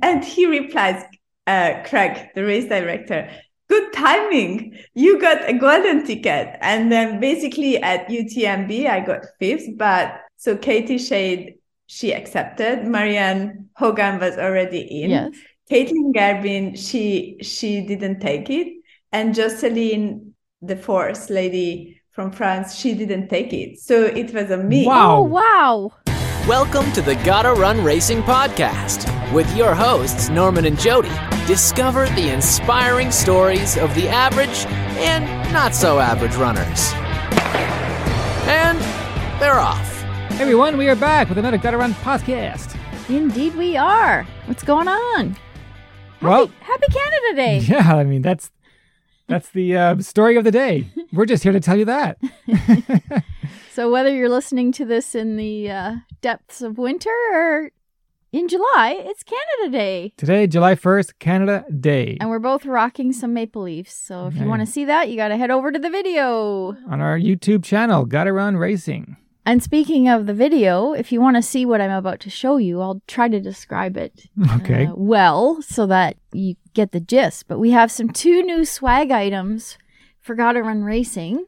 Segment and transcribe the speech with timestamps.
[0.00, 1.04] And he replies,
[1.46, 3.28] uh, Craig, the race director,
[3.68, 4.78] good timing.
[4.94, 6.56] You got a golden ticket.
[6.60, 9.76] And then basically at UTMB, I got fifth.
[9.76, 12.86] But so Katie Schide, she accepted.
[12.86, 15.10] Marianne Hogan was already in.
[15.10, 15.34] Yes.
[15.70, 18.82] Kaytlyn Gerbin, she she didn't take it.
[19.10, 23.78] And Jocelyn, the fourth lady from France, she didn't take it.
[23.78, 24.86] So it was a me.
[24.86, 25.18] Wow.
[25.18, 25.92] Oh, wow.
[26.46, 31.10] Welcome to the Gotta Run Racing Podcast with your hosts, Norman and Jody.
[31.46, 34.66] Discover the inspiring stories of the average
[34.98, 36.92] and not so average runners.
[38.48, 38.78] And
[39.40, 40.02] they're off.
[40.32, 42.78] Hey everyone, we are back with another Gotta Run podcast.
[43.08, 44.24] Indeed, we are.
[44.46, 45.30] What's going on?
[45.30, 45.40] Happy,
[46.26, 47.58] Well- Happy Canada Day.
[47.66, 48.50] Yeah, I mean that's
[49.28, 50.88] that's the uh, story of the day.
[51.12, 52.18] We're just here to tell you that.
[53.74, 57.70] So, whether you're listening to this in the uh, depths of winter or
[58.32, 60.12] in July, it's Canada Day.
[60.16, 62.16] Today, July first, Canada Day.
[62.20, 63.92] And we're both rocking some maple leaves.
[63.92, 66.74] So, if you want to see that, you got to head over to the video.
[66.90, 69.16] on our YouTube channel, Gotta Run Racing.
[69.44, 72.58] And speaking of the video, if you want to see what I'm about to show
[72.58, 74.86] you, I'll try to describe it Okay.
[74.86, 77.48] uh, well so that you get the gist.
[77.48, 79.76] But we have some two new swag items
[80.20, 81.44] for Gotta Run Racing,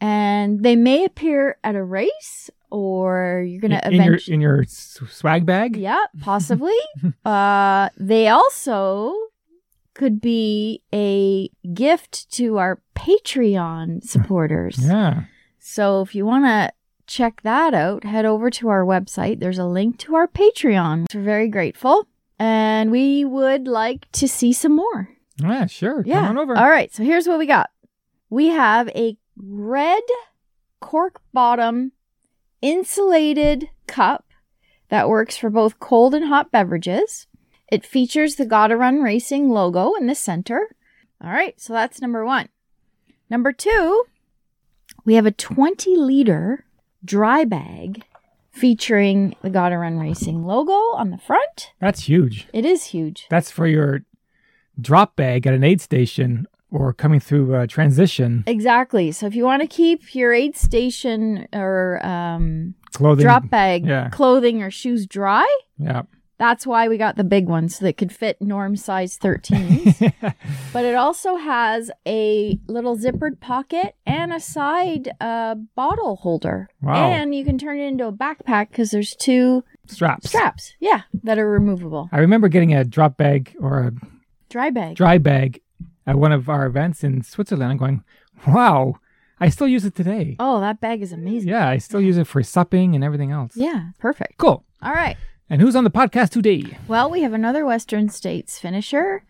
[0.00, 4.64] and they may appear at a race, or you're gonna in, in your in your
[4.66, 5.76] swag bag.
[5.76, 6.76] Yeah, possibly.
[7.24, 9.14] uh, they also
[9.94, 14.78] could be a gift to our Patreon supporters.
[14.80, 15.24] Yeah.
[15.58, 16.72] So if you want to
[17.06, 19.40] check that out, head over to our website.
[19.40, 21.12] There's a link to our Patreon.
[21.12, 22.06] We're very grateful.
[22.38, 25.10] And we would like to see some more.
[25.38, 26.04] Yeah, sure.
[26.06, 26.20] Yeah.
[26.20, 26.56] Come on over.
[26.56, 26.94] All right.
[26.94, 27.70] So here's what we got
[28.30, 30.02] we have a red
[30.80, 31.92] cork bottom
[32.62, 34.24] insulated cup
[34.88, 37.26] that works for both cold and hot beverages.
[37.70, 40.74] It features the Gotta Run Racing logo in the center.
[41.22, 41.60] All right.
[41.60, 42.48] So that's number one.
[43.28, 44.04] Number two,
[45.04, 46.64] we have a 20 liter
[47.04, 48.04] dry bag
[48.50, 51.72] featuring the Gotta Run Racing logo on the front.
[51.80, 52.48] That's huge.
[52.52, 53.26] It is huge.
[53.30, 54.02] That's for your
[54.80, 59.10] drop bag at an aid station or coming through a transition Exactly.
[59.12, 63.24] So if you want to keep your aid station or um, clothing.
[63.24, 64.08] drop bag yeah.
[64.10, 65.46] clothing or shoes dry,
[65.78, 66.02] Yeah.
[66.38, 70.12] that's why we got the big one so that could fit norm size 13s.
[70.72, 76.68] but it also has a little zippered pocket and a side uh, bottle holder.
[76.82, 76.94] Wow.
[77.10, 80.28] And you can turn it into a backpack because there's two Straps.
[80.28, 82.10] straps, yeah, that are removable.
[82.12, 83.92] I remember getting a drop bag or a
[84.50, 84.96] Dry bag.
[84.96, 85.60] dry bag
[86.08, 87.70] at one of our events in Switzerland.
[87.70, 88.02] I'm going,
[88.46, 88.94] wow,
[89.38, 90.36] I still use it today.
[90.40, 91.50] Oh, that bag is amazing.
[91.50, 93.52] Yeah, I still use it for supping and everything else.
[93.54, 94.38] Yeah, perfect.
[94.38, 94.64] Cool.
[94.82, 95.18] All right.
[95.50, 96.78] And who's on the podcast today?
[96.88, 99.22] Well, we have another Western States finisher.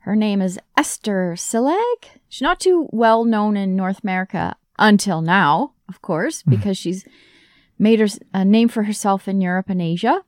[0.00, 2.18] Her name is Eszter Csillag.
[2.30, 6.50] She's not too well known in North America until now, of course, hmm.
[6.50, 7.04] because she's
[7.78, 10.22] made her a name for herself in Europe and Asia.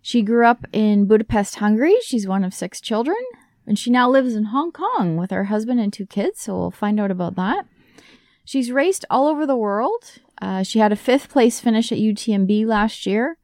[0.00, 1.96] She grew up in Budapest, Hungary.
[2.02, 3.18] She's one of six children,
[3.66, 6.40] and she now lives in Hong Kong with her husband and two kids.
[6.40, 7.66] So we'll find out about that.
[8.44, 10.04] She's raced all over the world.
[10.40, 13.38] Uh, she had a fifth place finish at UTMB last year.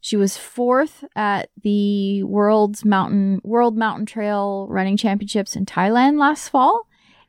[0.00, 6.48] She was fourth at the World's Mountain World Mountain Trail Running Championships in Thailand last
[6.48, 6.88] fall,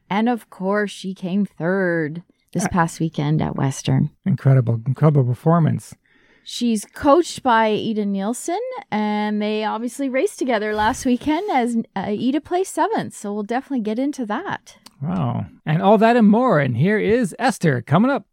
[0.09, 2.23] and of course, she came third
[2.53, 4.09] this past weekend at Western.
[4.25, 5.96] Incredible, incredible performance.
[6.44, 8.59] She's coached by Ida Nilsson,
[8.91, 13.13] and they obviously raced together last weekend as uh, Ida placed seventh.
[13.16, 14.78] So we'll definitely get into that.
[15.02, 15.46] Wow.
[15.66, 16.59] And all that and more.
[16.59, 18.25] And here is Eszter coming up.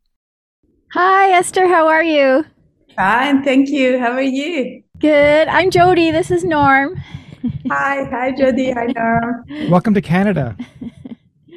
[0.94, 1.68] Hi, Eszter.
[1.68, 2.44] How are you?
[2.96, 3.98] Fine, thank you.
[3.98, 4.82] How are you?
[4.98, 5.46] Good.
[5.48, 6.10] I'm Jody.
[6.10, 6.96] This is Norm.
[7.70, 8.72] Hi, hi, Jody.
[8.72, 9.44] Hi, Norm.
[9.70, 10.56] Welcome to Canada.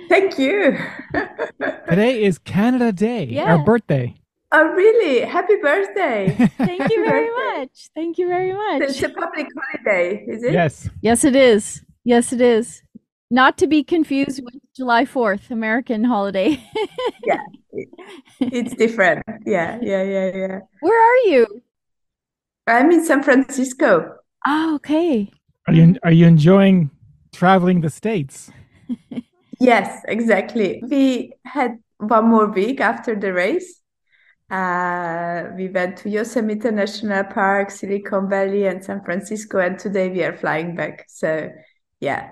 [0.09, 0.77] Thank you.
[1.89, 3.55] Today is Canada Day, Yeah.
[3.55, 4.15] our birthday.
[4.51, 5.21] Oh, really?
[5.21, 6.35] Happy birthday.
[6.57, 7.89] Thank you very much.
[7.95, 8.81] Thank you very much.
[8.89, 10.53] it's a public holiday, is it?
[10.53, 10.89] yes.
[11.01, 11.83] Yes, it is.
[12.03, 12.83] Yes, it is.
[13.29, 16.61] Not to be confused with July 4th, American holiday.
[17.23, 17.37] Yeah,
[18.39, 19.23] it's different.
[19.45, 20.59] Yeah, yeah, yeah, yeah.
[20.81, 21.61] Where are you?
[22.67, 24.15] I'm in San Francisco.
[24.45, 25.31] Oh, okay.
[25.67, 26.89] Are you are you enjoying
[27.31, 28.51] traveling the states?
[29.61, 30.81] Yes, exactly.
[30.89, 33.80] We had one more week after the race.
[34.51, 40.21] Uh, we went to Yosemite National Park, Silicon Valley, and San Francisco, and today we
[40.23, 41.05] are flying back.
[41.07, 41.49] So,
[42.01, 42.31] yeah,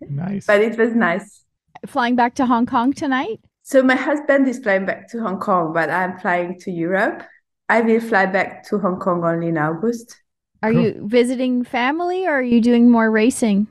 [0.00, 0.44] Nice.
[0.46, 1.42] but it was nice.
[1.86, 3.40] Flying back to Hong Kong tonight?
[3.62, 7.22] So my husband is flying back to Hong Kong, but I'm flying to Europe.
[7.70, 10.20] I will fly back to Hong Kong only in August.
[10.62, 10.82] Are Cool.
[10.82, 13.66] you visiting family or are you doing more racing?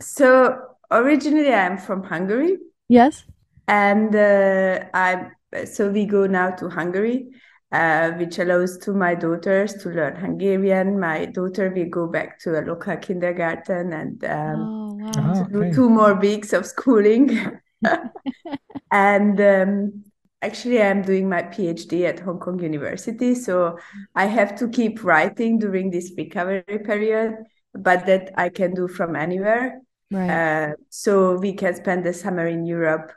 [0.00, 0.56] So
[0.92, 2.58] originally I'm from Hungary
[2.88, 3.24] Yes.
[3.66, 5.30] and uh, I
[5.64, 7.28] so we go now to Hungary,
[7.72, 11.00] uh, which allows to my daughters to learn Hungarian.
[11.00, 15.10] My daughter will go back to a local kindergarten and um, oh, wow.
[15.16, 17.58] Oh, to do two more weeks of schooling.
[18.90, 20.04] and um,
[20.42, 23.78] actually, I'm doing my PhD at Hong Kong University, so
[24.14, 27.36] I have to keep writing during this recovery period,
[27.74, 29.80] but that I can do from anywhere.
[30.10, 30.30] Right.
[30.30, 33.12] Uh, so we can spend the summer in Europe,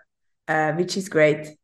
[0.47, 1.55] uh, which is great.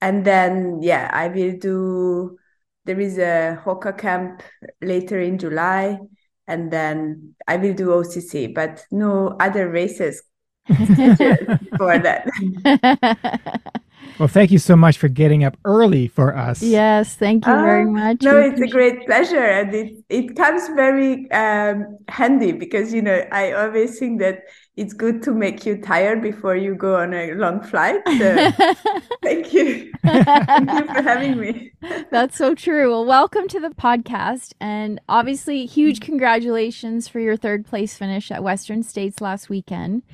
[0.00, 2.38] And then, yeah, I will do.
[2.84, 4.42] There is a Hoka camp
[4.80, 5.98] later in July,
[6.46, 10.22] and then I will do OCC, but no other races
[11.76, 12.26] for that.
[14.18, 16.80] Well, thank you so much for getting up early for us.
[16.80, 17.14] yes.
[17.16, 18.30] Thank you very Ah, much.
[18.30, 23.02] No, We it's a great pleasure, and it it comes very um, handy because you
[23.02, 24.40] know I always think that
[24.78, 28.00] it's good to make you tired before you go on a long flight.
[28.16, 28.50] So
[29.22, 31.72] thank you, thank you for having me.
[32.12, 32.88] That's so true.
[32.90, 34.52] Well, welcome to the podcast.
[34.60, 40.04] And obviously, huge congratulations for your third place finish at Western States last weekend.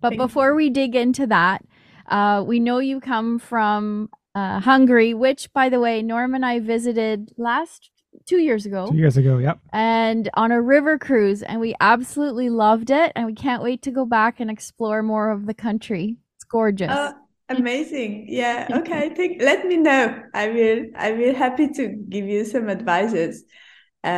[0.00, 0.26] But Thank you.
[0.26, 1.62] before we dig into that,
[2.08, 6.60] uh, we know you come from uh, Hungary, which, by the way, Norm and I
[6.60, 7.90] visited last
[8.26, 9.58] two years ago Two years ago, yep.
[9.72, 13.12] and on a river cruise, and we absolutely loved it.
[13.16, 16.16] And we can't wait to go back and explore more of the country.
[16.36, 16.88] It's gorgeous.
[16.88, 17.14] Oh,
[17.48, 18.26] amazing!
[18.28, 19.10] Yeah, okay.
[19.14, 20.22] Think, let me know.
[20.34, 20.86] I will.
[20.96, 23.44] I will happy to give you some advices.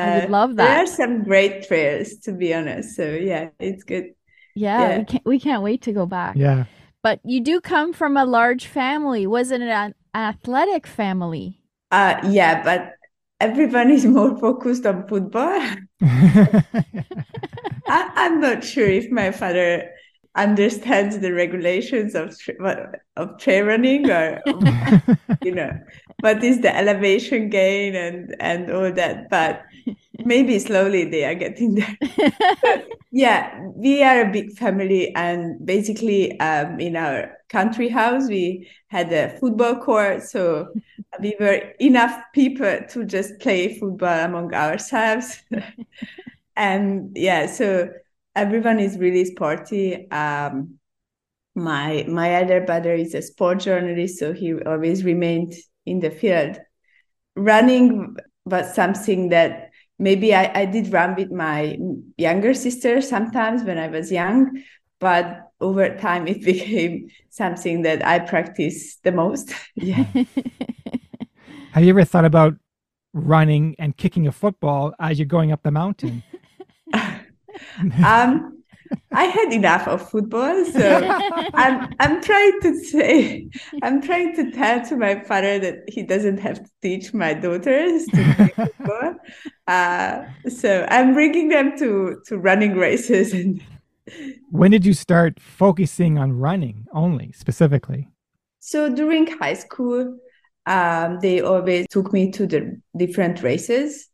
[0.03, 2.97] I would Uh, love There are some great trails, to be honest.
[2.97, 4.15] So yeah, it's good.
[4.55, 4.99] yeah, yeah.
[4.99, 6.37] we can't we can't wait to go back.
[6.37, 6.65] Yeah.
[7.03, 9.27] But you do come from a large family.
[9.27, 11.61] Was it an athletic family?
[11.91, 12.93] Uh, yeah, but
[13.41, 15.61] everyone is more focused on football.
[16.03, 16.63] I,
[17.87, 19.91] I'm not sure if my father
[20.35, 24.41] understands the regulations of tra- of trail running or
[25.43, 25.71] you know
[26.21, 29.31] what is the elevation gain and and all that.
[29.31, 29.63] But
[30.25, 31.97] maybe slowly they are getting there.
[33.11, 39.11] Yeah, we are a big family, and basically, um, in our country house, we had
[39.13, 40.69] a football court, so
[41.21, 45.43] we were enough people to just play football among ourselves.
[46.57, 47.91] and yeah, so
[48.35, 50.11] everyone is really sporty.
[50.11, 50.79] Um,
[51.55, 55.55] my my other brother is a sport journalist, so he always remained
[55.87, 56.59] in the field.
[57.37, 61.77] Running was something that maybe I, I did run with my
[62.17, 64.63] younger sister sometimes when I was young,
[65.01, 69.53] but over time it became something that I practice the most.
[69.75, 70.05] yeah.
[71.79, 72.57] Have you ever thought about
[73.15, 76.25] running and kicking a football as you're going up the mountain?
[78.05, 78.65] um,
[79.13, 81.07] I had enough of football, so
[81.55, 83.49] I'm I'm trying to say
[83.81, 88.07] I'm trying to tell to my father that he doesn't have to teach my daughters
[88.07, 89.15] to play football.
[89.69, 93.63] Uh, so I'm bringing them to to running races and
[94.51, 98.09] when did you start focusing on running only specifically?
[98.59, 100.19] So during high school,
[100.69, 104.09] um, they always took me to the different races,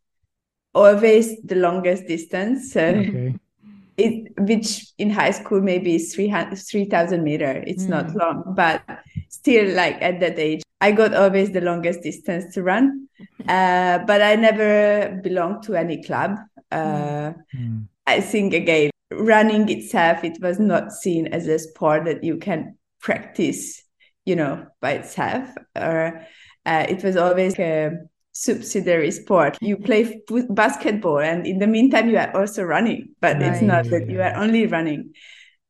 [0.73, 2.73] always the longest distance.
[2.73, 3.35] So Okay.
[3.97, 7.63] it, which in high school maybe is 300 3000 meter.
[7.67, 8.15] It's not Mm.
[8.15, 8.83] long, but
[9.29, 13.07] still, like at that age, I got always the longest distance to run.
[13.47, 16.37] Uh, but I never belonged to any club.
[16.71, 17.87] Uh, Hmm.
[18.07, 22.77] I think again, running itself, it was not seen as a sport that you can
[23.01, 23.81] practice,
[24.25, 25.49] you know, by itself.
[25.75, 26.25] Or
[26.65, 27.91] uh, it was always a
[28.31, 29.57] subsidiary sport.
[29.61, 33.09] You play f- basketball, and in the meantime, you are also running.
[33.21, 35.13] But it's not that you are only running.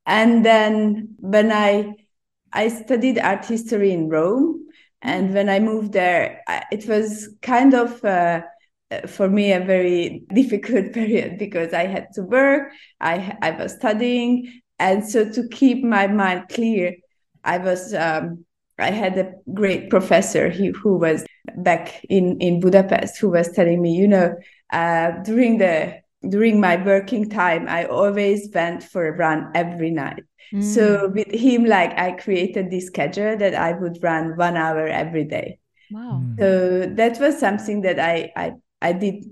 [0.05, 1.93] And then when I
[2.53, 4.65] I studied art history in Rome,
[5.01, 8.03] and when I moved there, I, it was kind of.
[8.03, 8.41] Uh,
[8.91, 12.71] uh, for me a very difficult period because I had to work,
[13.01, 16.93] I I was studying, and so to keep my mind clear,
[17.43, 18.44] I was um,
[18.77, 21.25] I had a great professor he, who was
[21.57, 24.35] back in in Budapest who was telling me, you know,
[24.71, 30.23] uh, during the during my working time, I always went for a run every night.
[30.53, 30.63] Mm.
[30.63, 35.25] So with him, like I created this schedule that I would run one hour every
[35.25, 35.59] day.
[35.89, 36.19] wow.
[36.19, 36.35] Hmm.
[36.39, 39.25] So that was something that I I, I did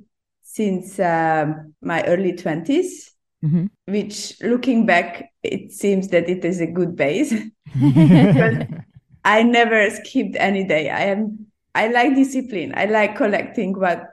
[0.43, 3.11] since um, my early 20s,
[3.43, 3.69] Mhm.
[3.87, 7.33] which looking back, it seems that it is a good base.
[9.23, 10.89] I never skipped any day.
[10.89, 12.73] I am I like discipline.
[12.75, 14.05] I like collecting what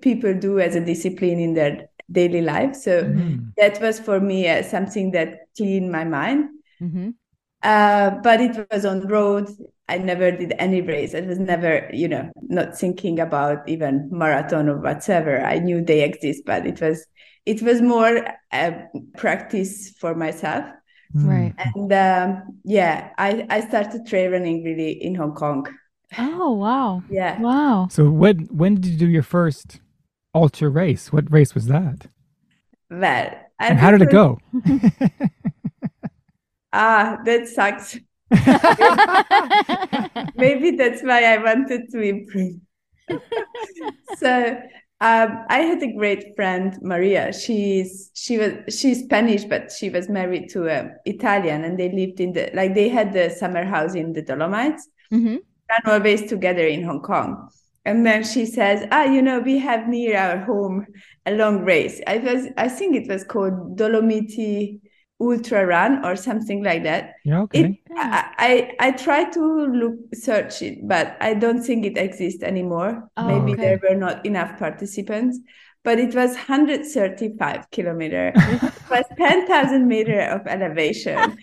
[0.00, 2.76] people do as a discipline in their daily life.
[2.76, 3.52] So Mm.
[3.56, 6.50] that was for me uh, something that cleaned my mind.
[6.80, 7.10] hmm
[7.62, 9.48] Uh, but it was on road.
[9.88, 11.14] I never did any race.
[11.14, 15.40] I was never, you know, not thinking about even marathon or whatever.
[15.44, 17.04] I knew they exist, but it was
[17.46, 18.84] it was more a
[19.16, 20.66] practice for myself.
[21.14, 21.54] Right.
[21.74, 25.66] And um, yeah, I I started trail running really in Hong Kong.
[26.16, 27.02] Oh, wow.
[27.10, 27.40] Yeah.
[27.40, 27.88] Wow.
[27.90, 29.80] So when when did you do your first
[30.34, 31.12] ultra race?
[31.12, 32.06] What race was that?
[32.90, 34.38] Well, I And how did it go?
[36.72, 37.98] Ah, that sucks.
[40.36, 42.60] Maybe that's why I wanted to improve.
[44.18, 44.60] so
[45.00, 47.32] um, I had a great friend, Maria.
[47.32, 52.20] She's she was she's Spanish, but she was married to an Italian, and they lived
[52.20, 55.38] in the like they had the summer house in the Dolomites, hmm
[55.70, 57.48] and always together in Hong Kong.
[57.84, 60.86] And then she says, "Ah, you know, we have near our home
[61.26, 62.00] a long race.
[62.06, 64.80] I was I think it was called Dolomiti
[65.20, 67.60] Ultra Run or something like that." Yeah, okay.
[67.60, 72.42] It, I, I I tried to look search it, but I don't think it exists
[72.42, 73.08] anymore.
[73.16, 73.62] Oh, Maybe okay.
[73.62, 75.38] there were not enough participants.
[75.84, 78.32] But it was 135 kilometer.
[78.36, 81.38] it was 10,000 meter of elevation,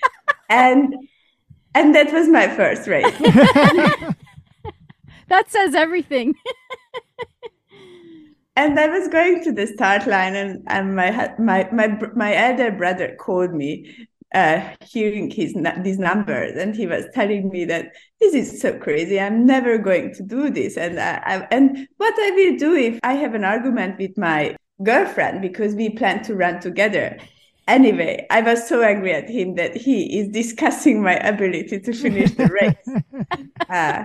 [0.50, 0.94] and
[1.74, 3.16] and that was my first race.
[5.28, 6.36] That says everything.
[8.56, 12.72] and I was going to the start line, and and my my my my elder
[12.72, 18.34] brother called me, uh, hearing his these numbers, and he was telling me that this
[18.34, 19.20] is so crazy.
[19.20, 23.00] I'm never going to do this, and I, I and what I will do if
[23.04, 27.18] I have an argument with my girlfriend because we plan to run together.
[27.68, 32.32] Anyway, I was so angry at him that he is discussing my ability to finish
[32.32, 33.04] the race.
[33.70, 34.04] Uh,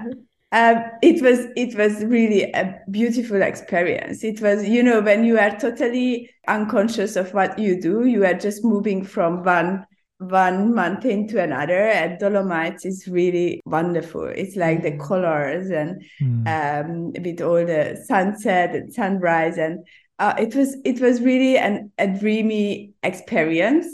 [0.53, 4.25] um, it was it was really a beautiful experience.
[4.25, 8.35] It was you know when you are totally unconscious of what you do, you are
[8.35, 9.87] just moving from one
[10.19, 11.89] one mountain to another.
[11.89, 14.25] And Dolomites is really wonderful.
[14.25, 16.47] It's like the colors and Mm.
[16.47, 19.87] um, with all the sunset and sunrise, and
[20.19, 23.87] uh, it was it was really an, a dreamy experience.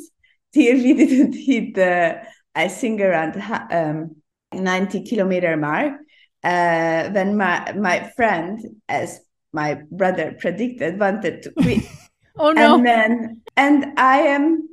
[0.54, 2.22] Till we didn't hit the
[2.54, 3.36] I think around
[3.70, 4.16] um,
[4.54, 6.00] ninety kilometer mark
[6.46, 9.20] uh, when my my friend, as
[9.52, 11.84] my brother predicted, wanted to quit.
[12.38, 12.74] Oh no.
[12.74, 14.68] And then, and I am,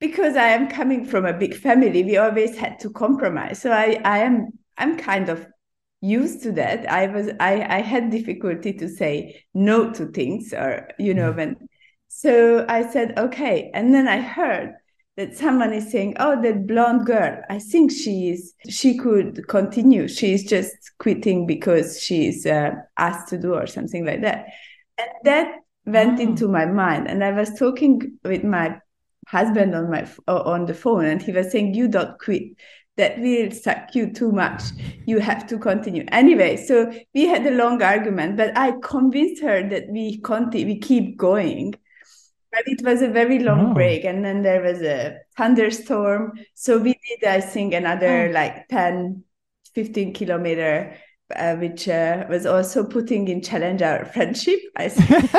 [0.00, 3.58] because I am coming from a big family, we always had to compromise.
[3.62, 5.46] So I, I am, I'm kind of
[6.02, 6.86] used to that.
[6.90, 11.56] I was, I, I had difficulty to say no to things, or you know, when.
[12.08, 14.74] So I said okay, and then I heard
[15.20, 17.42] that someone is saying, "Oh, that blonde girl.
[17.50, 18.54] I think she is.
[18.68, 20.08] She could continue.
[20.08, 24.46] She is just quitting because she's uh, asked to do or something like that."
[24.98, 25.46] And that
[25.84, 26.22] went Oh.
[26.22, 28.80] into my mind, and I was talking with my
[29.28, 32.44] husband on my uh, on the phone, and he was saying, "You don't quit."
[32.96, 34.62] That will suck you too much.
[35.06, 36.56] You have to continue anyway.
[36.56, 41.16] So we had a long argument, but I convinced her that we continue, we keep
[41.16, 41.74] going.
[42.52, 43.74] But it was a very long Oh.
[43.74, 46.32] break, and then there was a thunderstorm.
[46.54, 48.32] So we did, I think, another Oh.
[48.32, 49.22] like 10,
[49.74, 50.94] 15 kilometer,
[51.34, 54.58] uh, which uh, was also putting in challenge our friendship.
[54.76, 55.34] I think.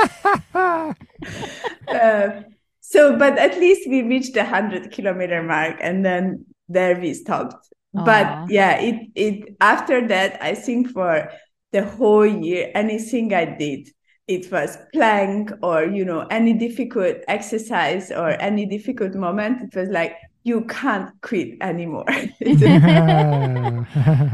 [1.87, 2.41] uh,
[2.79, 7.67] so, but at least we reached the hundred kilometer mark, and then there we stopped.
[7.95, 8.05] Aw.
[8.05, 11.29] But yeah, it it after that, I think for
[11.71, 13.89] the whole year, anything I did,
[14.35, 19.61] it was plank or you know any difficult exercise or any difficult moment.
[19.61, 22.05] It was like you can't quit anymore.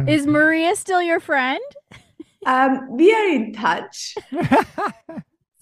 [0.08, 1.60] Is Maria still your friend?
[2.46, 4.16] um, we are in touch.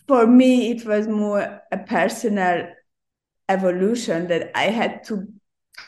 [0.08, 2.68] for me it was more a personal
[3.50, 5.27] evolution that i had to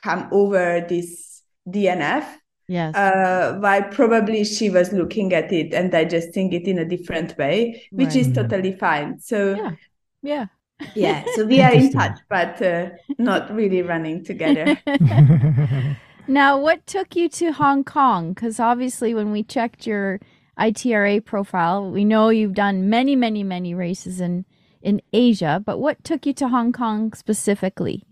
[0.04, 2.26] come over this dnf
[2.68, 2.96] Yes.
[2.96, 7.82] uh, while probably she was looking at it and digesting it in a different way
[7.92, 9.72] which is totally fine so Yeah.
[10.22, 10.46] yeah.
[10.96, 14.78] yeah so we are in touch but uh, not really running together
[16.30, 18.34] Now, what took you to Hong Kong?
[18.34, 20.20] Because obviously, when we checked your
[20.60, 24.46] ITRA profile, we know you've done many, many, many races in
[24.82, 25.62] in Asia.
[25.66, 28.04] But what took you to Hong Kong specifically?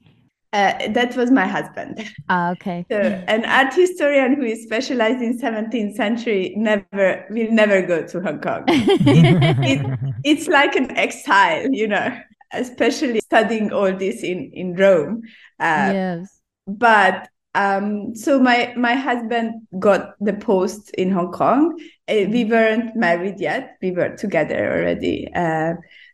[0.58, 1.94] Uh, that was my husband
[2.30, 2.86] Ah, okay.
[2.92, 2.98] So
[3.36, 8.40] an art historian who is specialized in 17th century never will never go to Hong
[8.46, 8.64] Kong.
[8.68, 9.86] it-
[10.32, 12.08] it's like an exile, you know,
[12.52, 15.22] especially studying all this in in Rome.
[15.60, 16.42] Uh, yes.
[16.68, 21.62] But um, so my my husband got the post in Hong Kong.
[22.08, 23.78] Uh, we weren't married yet.
[23.82, 25.74] We were together already uh,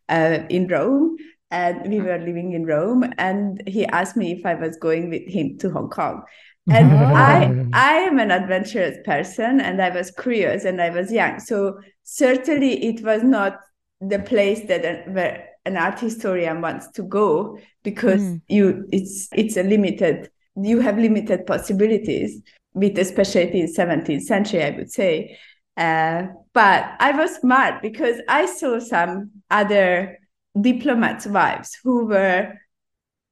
[0.10, 1.16] uh, in Rome.
[1.52, 3.14] And we were living in Rome.
[3.18, 6.24] And he asked me if I was going with him to Hong Kong.
[6.70, 11.40] And I I am an adventurous person and I was curious and I was young.
[11.40, 13.60] So certainly it was not
[14.00, 18.42] the place that where an art historian wants to go because mm.
[18.48, 22.42] you it's it's a limited you have limited possibilities
[22.74, 25.38] with especially in 17th century, I would say.
[25.78, 30.18] Uh, but I was smart because I saw some other
[30.60, 32.54] diplomats' wives who were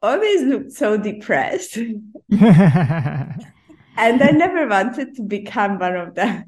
[0.02, 1.78] always looked so depressed.
[2.30, 3.38] and
[4.00, 6.46] I never wanted to become one of them.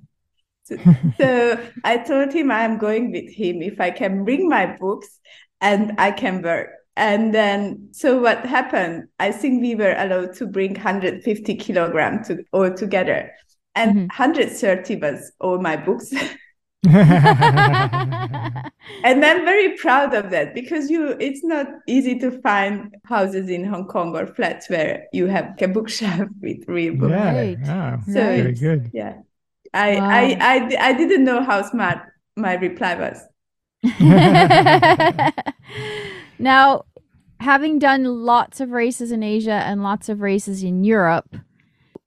[0.63, 0.77] So,
[1.17, 5.19] so I told him I'm going with him if I can bring my books
[5.59, 6.69] and I can work.
[6.97, 9.07] And then, so what happened?
[9.17, 13.31] I think we were allowed to bring 150 kilograms to all together,
[13.75, 14.01] and mm-hmm.
[14.07, 16.13] 130 was all my books.
[16.89, 18.73] and
[19.03, 23.88] I'm very proud of that because you it's not easy to find houses in Hong
[23.88, 27.11] Kong or flats where you have a bookshelf with real books.
[27.11, 27.57] Yeah, right.
[27.63, 28.00] yeah.
[28.01, 28.89] so very good.
[28.93, 29.17] Yeah.
[29.73, 30.09] I, wow.
[30.09, 32.00] I, I I didn't know how smart
[32.35, 33.21] my reply was.
[36.39, 36.85] now,
[37.39, 41.35] having done lots of races in Asia and lots of races in Europe,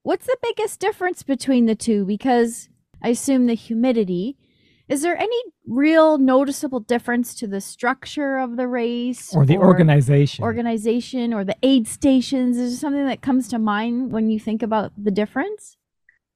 [0.03, 2.05] what's the biggest difference between the two?
[2.05, 2.67] Because
[3.01, 4.37] I assume the humidity.
[4.87, 9.65] Is there any real noticeable difference to the structure of the race or the or
[9.65, 10.43] organization?
[10.43, 12.57] Organization or the aid stations?
[12.57, 15.77] Is there something that comes to mind when you think about the difference?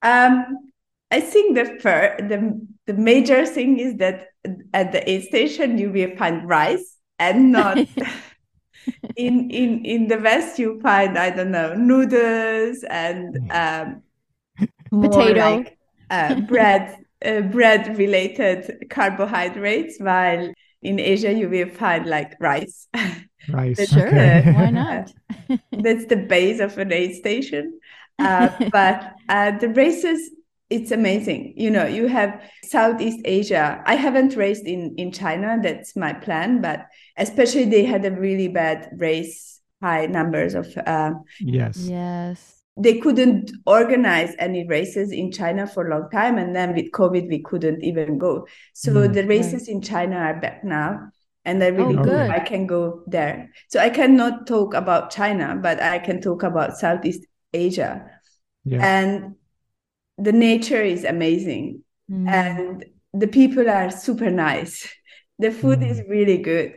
[0.01, 0.71] Um,
[1.11, 4.29] I think the fir- the the major thing is that
[4.73, 7.77] at the aid station you will find rice and not
[9.15, 14.01] in in in the west you find i don't know noodles and um
[15.01, 15.77] potato like,
[16.09, 22.87] uh, bread bread related carbohydrates while in asia you will find like rice.
[23.49, 24.07] Rice sure.
[24.07, 24.51] okay.
[24.53, 25.11] why not?
[25.71, 27.79] That's the base of an aid station.
[28.19, 30.31] Uh, but uh, the races
[30.69, 31.53] it's amazing.
[31.57, 33.81] You know you have southeast asia.
[33.85, 36.85] I haven't raced in in china that's my plan but
[37.17, 41.77] especially they had a really bad race high numbers of uh, yes.
[41.77, 46.91] Yes they couldn't organize any races in china for a long time and then with
[46.91, 51.11] covid we couldn't even go so mm, the races in china are back now
[51.45, 52.29] and i really oh, good.
[52.29, 56.77] i can go there so i cannot talk about china but i can talk about
[56.77, 58.09] southeast asia
[58.63, 59.01] yeah.
[59.01, 59.35] and
[60.17, 62.27] the nature is amazing mm.
[62.29, 64.87] and the people are super nice
[65.37, 65.89] the food mm.
[65.89, 66.73] is really good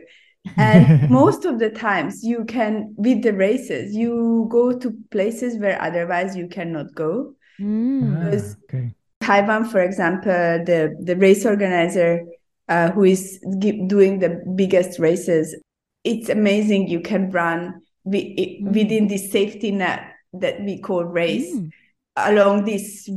[0.57, 5.81] and most of the times you can with the races you go to places where
[5.81, 8.23] otherwise you cannot go mm.
[8.25, 8.95] because ah, okay.
[9.21, 12.23] taiwan for example the the race organizer
[12.69, 13.39] uh, who is
[13.87, 15.55] doing the biggest races
[16.03, 18.71] it's amazing you can run mm.
[18.71, 20.03] within this safety net
[20.33, 21.71] that we call race mm
[22.15, 23.09] along these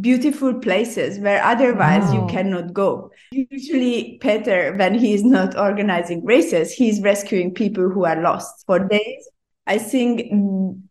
[0.00, 2.14] beautiful places where otherwise wow.
[2.14, 3.10] you cannot go.
[3.32, 8.78] Usually, Peter, when he is not organizing races, he's rescuing people who are lost for
[8.78, 9.28] days.
[9.66, 10.28] I think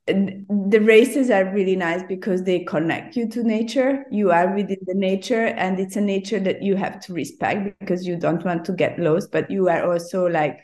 [0.07, 4.05] the races are really nice because they connect you to nature.
[4.11, 8.07] You are within the nature, and it's a nature that you have to respect because
[8.07, 10.59] you don't want to get lost, but you are also like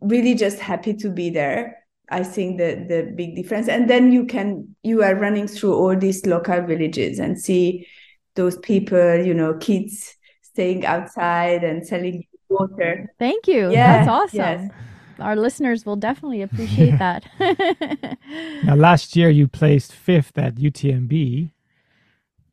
[0.00, 1.76] really just happy to be there
[2.10, 3.68] I think the the big difference.
[3.68, 7.86] And then you can you are running through all these local villages and see
[8.34, 13.12] those people, you know, kids staying outside and selling water.
[13.18, 13.70] Thank you.
[13.70, 14.38] Yeah, That's awesome.
[14.38, 14.70] Yes.
[15.18, 17.26] Our listeners will definitely appreciate that.
[18.64, 21.50] now, last year you placed fifth at UTMB.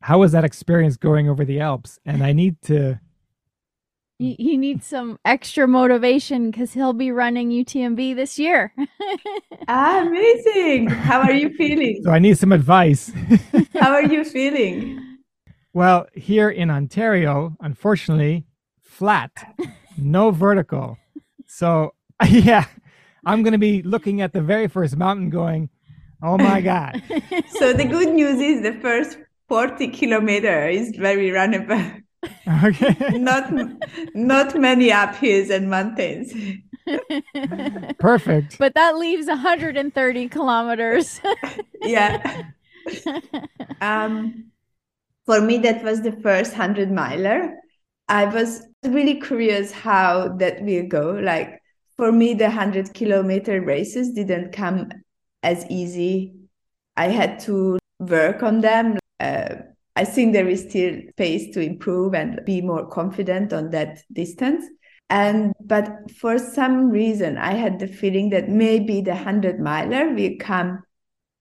[0.00, 1.98] How was that experience going over the Alps?
[2.04, 3.00] And I need to
[4.18, 8.72] he, he needs some extra motivation because he'll be running UTMB this year.
[9.68, 10.88] ah, amazing.
[10.88, 12.00] How are you feeling?
[12.02, 13.12] So I need some advice.
[13.74, 15.18] How are you feeling?
[15.74, 18.46] Well, here in Ontario, unfortunately,
[18.80, 19.30] flat,
[19.98, 20.96] no vertical.
[21.46, 21.92] So,
[22.26, 22.64] yeah,
[23.26, 25.68] I'm going to be looking at the very first mountain going,
[26.22, 27.02] oh my God.
[27.58, 32.02] so, the good news is the first 40 kilometer is very runnable.
[32.64, 33.18] Okay.
[33.18, 33.52] not
[34.14, 36.32] not many uphills and mountains.
[37.98, 38.58] Perfect.
[38.58, 41.20] But that leaves 130 kilometers.
[41.82, 42.42] yeah.
[43.80, 44.52] Um,
[45.26, 47.52] for me, that was the first hundred miler.
[48.08, 51.10] I was really curious how that will go.
[51.10, 51.60] Like
[51.96, 54.88] for me, the hundred kilometer races didn't come
[55.42, 56.34] as easy.
[56.96, 58.98] I had to work on them.
[59.18, 59.56] Uh,
[59.96, 64.64] I think there is still space to improve and be more confident on that distance.
[65.08, 70.34] And but for some reason, I had the feeling that maybe the 100 miler will
[70.38, 70.82] come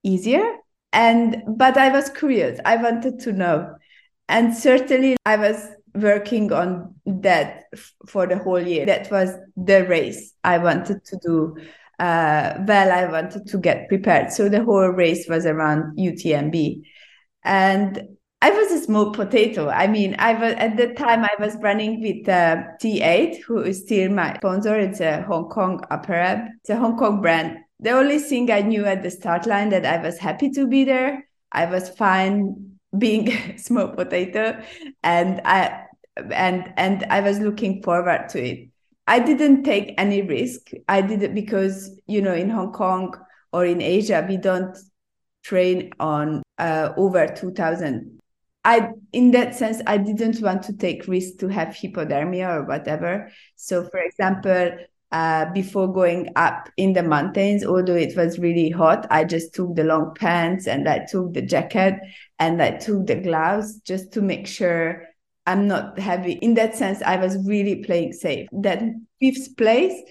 [0.04, 0.56] easier.
[0.94, 3.76] And but I was curious, I wanted to know.
[4.30, 7.64] And certainly I was working on that
[8.08, 8.86] for the whole year.
[8.86, 11.58] That was the race I wanted to do.
[12.00, 14.32] Uh, well, I wanted to get prepared.
[14.32, 16.84] So the whole race was around UTMB.
[17.44, 18.16] And
[18.46, 19.70] I was a small potato.
[19.70, 23.82] I mean, I was at the time I was running with uh, T8, who is
[23.82, 24.78] still my sponsor.
[24.78, 26.50] It's a Hong Kong apparel.
[26.60, 27.58] It's a Hong Kong brand.
[27.80, 30.84] The only thing I knew at the start line that I was happy to be
[30.84, 31.28] there.
[31.52, 34.62] I was fine being a small potato,
[35.02, 35.86] and I
[36.32, 38.70] and and I was looking forward to it.
[39.08, 40.70] I didn't take any risk.
[40.88, 43.16] I did it because you know in Hong Kong
[43.52, 44.78] or in Asia we don't
[45.42, 48.15] train on uh, over 2000
[48.66, 53.32] I, in that sense, I didn't want to take risk to have hypothermia or whatever.
[53.56, 54.72] So, for example,
[55.12, 59.76] uh, before going up in the mountains, although it was really hot, I just took
[59.76, 62.00] the long pants and I took the jacket
[62.40, 65.04] and I took the gloves just to make sure
[65.46, 66.34] I'm not heavy.
[66.34, 68.50] In that sense, I was really playing safe.
[68.52, 68.82] That
[69.22, 70.02] fifth place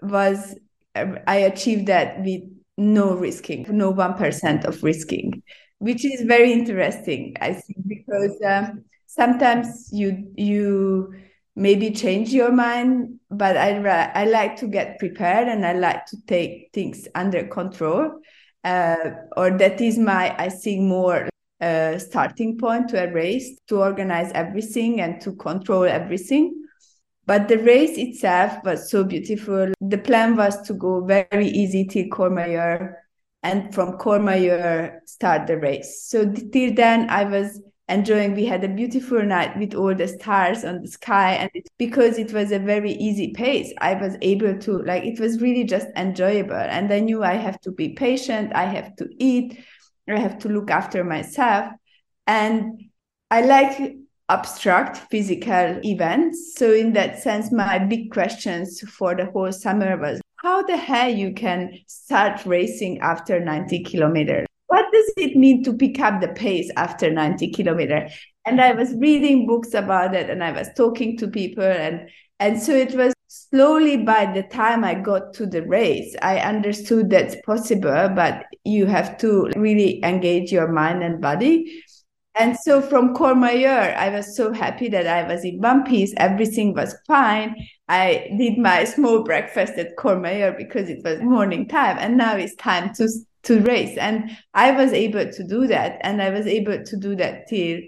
[0.00, 0.54] was,
[0.94, 2.42] I achieved that with
[2.78, 5.42] no risking, no 1% of risking
[5.84, 11.12] which is very interesting, I think, because um, sometimes you you
[11.54, 13.70] maybe change your mind, but I
[14.14, 18.18] I like to get prepared and I like to take things under control,
[18.64, 21.28] uh, or that is my I think more
[21.60, 26.64] uh, starting point to a race to organize everything and to control everything.
[27.26, 29.72] But the race itself was so beautiful.
[29.82, 33.03] The plan was to go very easy till Courmayeur
[33.44, 36.06] and from Courmayeur start the race.
[36.08, 38.34] So till then, I was enjoying.
[38.34, 42.18] We had a beautiful night with all the stars on the sky, and it, because
[42.18, 45.04] it was a very easy pace, I was able to like.
[45.04, 48.52] It was really just enjoyable, and I knew I have to be patient.
[48.54, 49.62] I have to eat.
[50.08, 51.70] I have to look after myself,
[52.26, 52.80] and
[53.30, 53.96] I like
[54.30, 56.54] abstract physical events.
[56.56, 61.08] So in that sense, my big questions for the whole summer was how the hell
[61.08, 66.28] you can start racing after 90 kilometers what does it mean to pick up the
[66.28, 68.12] pace after 90 kilometers
[68.44, 72.60] and i was reading books about it and i was talking to people and and
[72.60, 77.36] so it was slowly by the time i got to the race i understood that's
[77.46, 81.82] possible but you have to really engage your mind and body
[82.36, 86.12] and so from Courmayeur, I was so happy that I was in one piece.
[86.16, 87.54] Everything was fine.
[87.88, 92.54] I did my small breakfast at Courmayeur because it was morning time, and now it's
[92.56, 93.08] time to
[93.44, 93.96] to race.
[93.98, 97.80] And I was able to do that, and I was able to do that till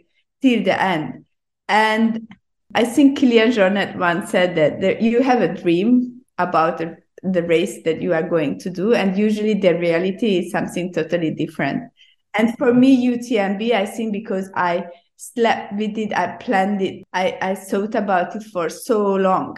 [0.43, 1.25] till the end.
[1.69, 2.29] And
[2.75, 7.43] I think Kilian Jornet once said that there, you have a dream about the, the
[7.43, 11.91] race that you are going to do, and usually the reality is something totally different.
[12.35, 14.85] And for me, UTMB, I think because I
[15.17, 19.57] slept with it, I planned it, I, I thought about it for so long,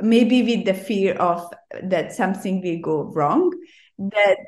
[0.00, 1.44] maybe with the fear of
[1.82, 3.52] that something will go wrong,
[3.98, 4.38] that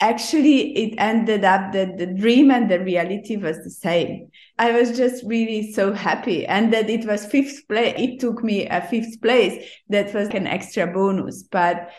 [0.00, 4.30] actually it ended up that the dream and the reality was the same.
[4.58, 6.46] I was just really so happy.
[6.46, 7.94] And that it was fifth place.
[7.98, 9.64] It took me a fifth place.
[9.88, 11.42] That was an extra bonus.
[11.42, 11.90] But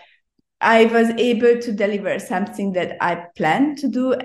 [0.60, 4.16] I was able to deliver something that I planned to do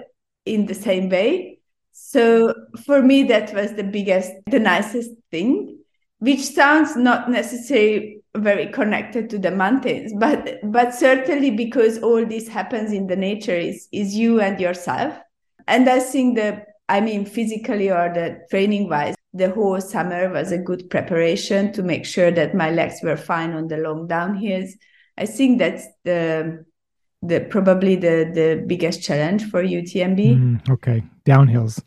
[0.45, 1.59] in the same way.
[1.93, 5.79] So for me, that was the biggest, the nicest thing,
[6.19, 12.49] which sounds not necessarily very connected to the mountains, but but certainly because all this
[12.49, 15.17] happens in the nature is is you and yourself.
[15.67, 20.53] And I think that I mean physically or the training wise, the whole summer was
[20.53, 24.71] a good preparation to make sure that my legs were fine on the long downhills.
[25.19, 26.65] I think that's the
[27.23, 30.37] the probably the the biggest challenge for UTMB.
[30.37, 31.83] Mm, okay, downhills.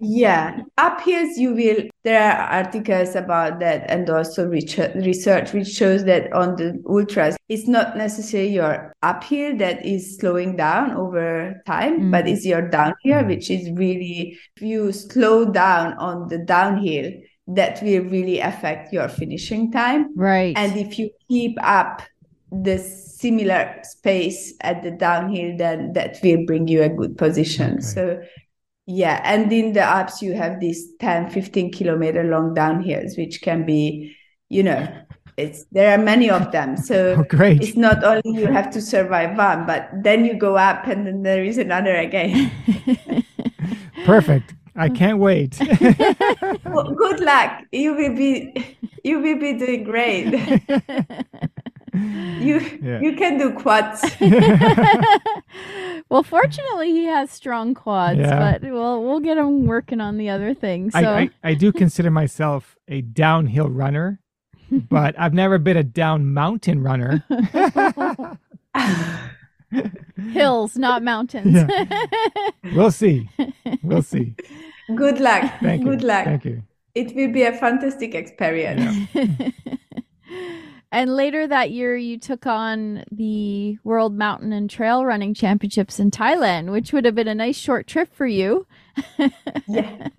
[0.00, 1.88] Yeah, uphills you will.
[2.04, 7.66] There are articles about that, and also research which shows that on the ultras, it's
[7.66, 12.10] not necessarily your uphill that is slowing down over time, mm.
[12.10, 17.12] but it's your downhill, which is really if you slow down on the downhill,
[17.46, 20.14] that will really affect your finishing time.
[20.16, 20.54] Right.
[20.56, 22.02] And if you keep up
[22.50, 27.74] the similar space at the downhill, then that will bring you a good position.
[27.74, 27.80] Okay.
[27.82, 28.22] So
[28.86, 33.66] yeah, and in the Alps you have these 10, 15 kilometer long downhills, which can
[33.66, 34.16] be,
[34.48, 34.88] you know,
[35.36, 36.76] it's there are many of them.
[36.76, 37.62] So oh, great.
[37.62, 41.22] it's not only you have to survive one, but then you go up and then
[41.22, 42.50] there is another again.
[44.04, 44.54] Perfect.
[44.74, 45.58] I can't wait.
[46.64, 47.64] well, good luck.
[47.72, 50.32] You will be you will be doing great.
[51.94, 53.00] You Yeah.
[53.00, 54.04] you can do quads.
[56.10, 58.38] well, fortunately, he has strong quads, Yeah.
[58.38, 60.92] but we'll we'll get him working on the other things.
[60.92, 64.20] So I, I, I do consider myself a downhill runner,
[64.70, 67.24] but I've never been a down mountain runner.
[70.32, 71.68] hills, not mountains.
[72.74, 73.28] we'll see.
[73.82, 74.34] We'll see.
[74.94, 75.52] Good luck.
[75.60, 75.88] Thank you.
[75.90, 76.24] Good luck.
[76.24, 76.62] Thank you.
[76.94, 79.08] It will be a fantastic experience.
[80.90, 86.10] And later that year, you took on the World Mountain and Trail Running Championships in
[86.10, 88.66] Thailand, which would have been a nice short trip for you.
[89.66, 90.08] Yeah.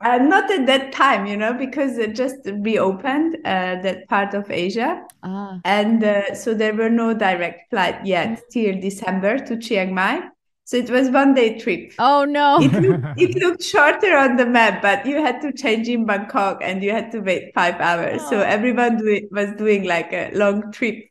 [0.00, 4.50] Uh, not at that time, you know, because it just reopened uh, that part of
[4.50, 5.02] Asia.
[5.22, 10.28] Ah, And uh, so there were no direct flight yet till December to Chiang Mai.
[10.66, 11.92] So it was one day trip.
[11.98, 12.58] oh no!
[12.60, 16.60] It looked, it looked shorter on the map, but you had to change in Bangkok
[16.62, 18.22] and you had to wait five hours.
[18.28, 18.42] So Oh.
[18.42, 21.04] everyone do was doing like a long trip.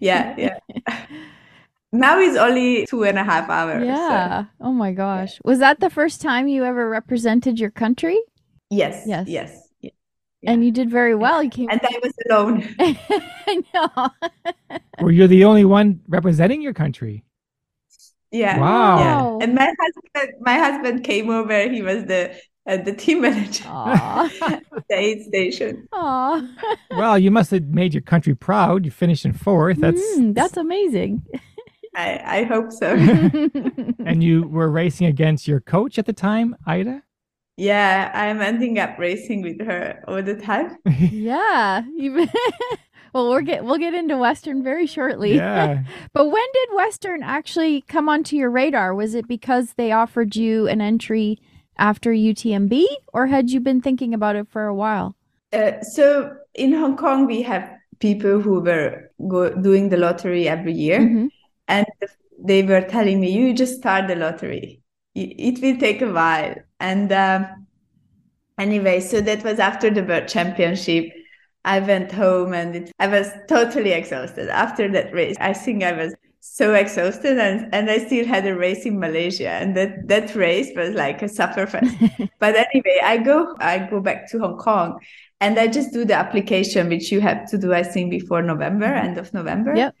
[0.00, 0.58] Yeah, yeah.
[1.92, 3.80] now it's only two and a half hours.
[3.82, 4.44] so- yeah.
[4.60, 5.38] Oh my gosh.
[5.44, 8.18] Was that the first time you ever represented your country?
[8.70, 9.04] Yes.
[9.06, 9.26] Yes.
[9.28, 9.68] Yes.
[9.80, 9.92] Yes.
[10.44, 11.42] And you did very well.
[11.42, 11.68] You came.
[11.70, 12.74] And I was alone.
[12.78, 14.10] I know.
[15.00, 17.24] Were you the only one representing your country?
[18.32, 18.58] Yeah.
[18.58, 18.96] Wow.
[18.96, 19.38] Wow.
[19.38, 19.44] Yeah.
[19.44, 21.68] And my husband, my husband came over.
[21.68, 22.34] He was the
[22.66, 25.88] uh, the team manager at the aid station.
[25.92, 26.46] Aw.
[26.96, 28.84] Well, you must have made your country proud.
[28.84, 29.78] You finished in fourth.
[29.80, 31.22] That's Mm, that's amazing.
[31.96, 32.94] I I hope so.
[34.06, 37.02] and you were racing against your coach at the time, Ida.
[37.56, 40.76] yeah, I'm ending up racing with her all the time.
[41.10, 41.82] yeah.
[43.14, 45.34] You- well, we'll get we'll get into Western very shortly.
[45.36, 45.82] yeah.
[46.12, 48.94] But when did Western actually come onto your radar?
[48.94, 51.38] Was it because they offered you an entry
[51.78, 55.14] after UTMB, or had you been thinking about it for a while?
[55.52, 57.70] Uh, so in Hong Kong, we have
[58.00, 61.28] people who were go- doing the lottery every year, Mhm.
[61.68, 61.86] and
[62.38, 64.80] they were telling me, "You just start the lottery.
[65.14, 67.66] It, it will take a while." And um,
[68.58, 71.12] anyway, so that was after the World Championship.
[71.64, 75.36] I went home and it, I was totally exhausted after that race.
[75.40, 79.50] I think I was so exhausted and, and I still had a race in Malaysia
[79.50, 82.30] and that, that race was like a sufferfest.
[82.38, 85.00] but anyway, I go I go back to Hong Kong
[85.40, 88.86] and I just do the application which you have to do I think before November,
[88.86, 89.74] end of November.
[89.76, 89.94] Yep.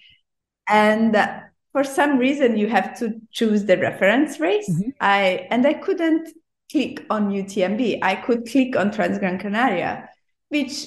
[0.66, 1.40] And uh,
[1.72, 4.68] for some reason you have to choose the reference race.
[4.70, 4.94] Mhm.
[4.98, 6.30] I and I couldn't
[6.72, 7.98] click on UTMB.
[8.02, 10.08] I could click on Transgran Canaria,
[10.48, 10.86] which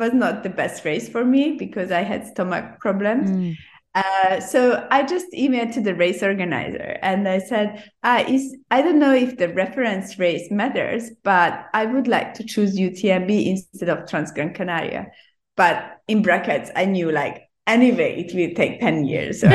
[0.00, 3.30] was not the best race for me because I had stomach problems.
[3.30, 3.56] Mm.
[3.94, 8.82] Uh, so I just emailed to the race organizer and I said, ah, is, I
[8.82, 13.88] don't know if the reference race matters, but I would like to choose UTMB instead
[13.88, 15.08] of Transgran Canaria.
[15.56, 19.44] But in brackets, I knew like, anyway, it will take 10 years.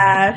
[0.00, 0.36] Uh,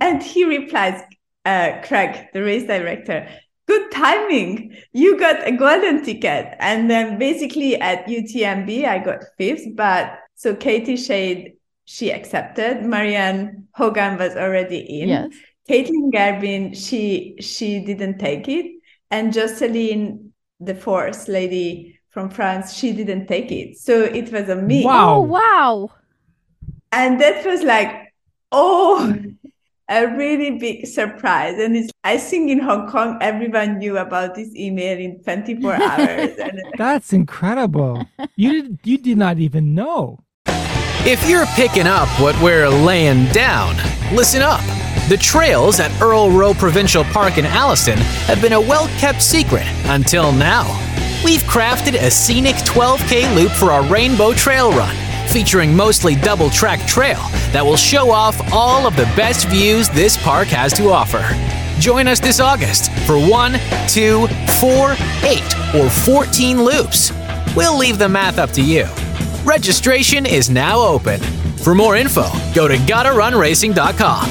[0.00, 1.00] and he replies,
[1.44, 3.28] uh, Craig, the race director,
[3.66, 4.76] good timing.
[4.92, 6.54] You got a golden ticket.
[6.58, 9.74] And then basically at UTMB, I got fifth.
[9.74, 12.84] But so Katie Schide, she accepted.
[12.84, 15.08] Marianne Hogan was already in.
[15.08, 15.32] Yes.
[15.68, 18.70] Kaytlyn Gerbin, she she didn't take it.
[19.10, 23.78] And Jocelyn, the fourth lady from France, she didn't take it.
[23.78, 24.84] So it was a me.
[24.84, 25.16] Wow.
[25.16, 25.90] Oh wow.
[26.92, 28.14] And that was like,
[28.52, 29.14] oh,
[29.88, 31.58] a really big surprise.
[31.58, 36.30] And it's, I think in Hong Kong, everyone knew about this email in 24 hours.
[36.76, 38.06] That's incredible.
[38.36, 40.20] You did you did not even know.
[41.06, 43.76] If you're picking up what we're laying down,
[44.14, 44.60] listen up.
[45.08, 49.66] The trails at Earl Rowe Provincial Park in Alliston have been a well kept secret
[49.84, 50.64] until now.
[51.22, 54.94] We've crafted a scenic 12K loop for our Rainbow Trail Run,
[55.30, 57.20] featuring mostly double track trail
[57.52, 61.22] that will show off all of the best views this park has to offer.
[61.80, 63.58] Join us this August for one,
[63.88, 64.26] two,
[64.60, 67.12] four, eight, or 14 loops.
[67.56, 68.86] We'll leave the math up to you.
[69.44, 71.20] Registration is now open.
[71.58, 74.28] For more info, go to gottarunracing.com.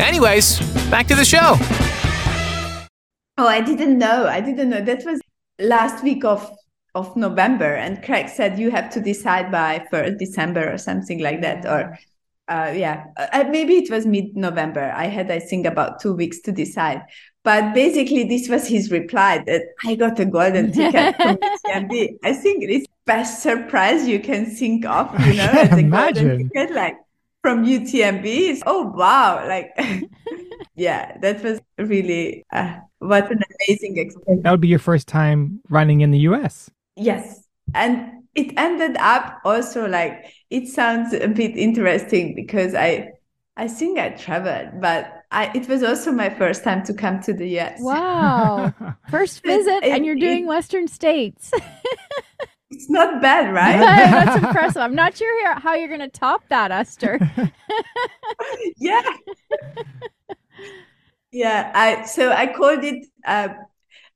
[0.00, 0.60] Anyways,
[0.90, 1.56] back to the show.
[3.38, 4.26] oh, I didn't know.
[4.26, 4.80] I didn't know.
[4.80, 5.20] That was
[5.58, 6.50] last week of,
[6.98, 7.74] of November.
[7.74, 11.64] And Craig said you have to decide by 1st December or something like that.
[11.64, 11.98] Or
[12.48, 14.92] uh, yeah, uh, maybe it was mid November.
[14.94, 17.02] I had, I think, about two weeks to decide.
[17.44, 22.18] But basically, this was his reply that I got a golden ticket from UTMB.
[22.24, 26.28] I think it's best surprise you can think of, you know, as a imagine.
[26.28, 26.96] golden ticket, like
[27.42, 28.24] from UTMB.
[28.24, 29.70] It's, oh wow, like
[30.74, 34.42] yeah, that was really uh, what an amazing experience.
[34.42, 36.70] That would be your first time running in the US.
[36.98, 43.10] Yes, and it ended up also like it sounds a bit interesting because I
[43.56, 47.32] I think I traveled, but I it was also my first time to come to
[47.32, 47.80] the US.
[47.82, 48.72] Wow.
[49.10, 51.50] First visit and you're doing It- Western States.
[52.70, 53.78] It's not bad, right?
[53.80, 54.82] That's impressive.
[54.82, 57.18] I'm not sure how you're going to top that, Eszter.
[58.76, 59.00] yeah.
[61.32, 63.48] yeah, I so I called it uh,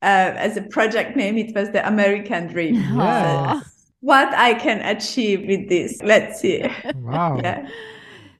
[0.02, 1.38] uh, as a project name.
[1.38, 2.74] It was the American Dream.
[2.96, 3.68] Yes.
[4.00, 6.02] What I can achieve with this?
[6.02, 6.64] Let's see.
[6.96, 7.38] wow.
[7.42, 7.68] Yeah.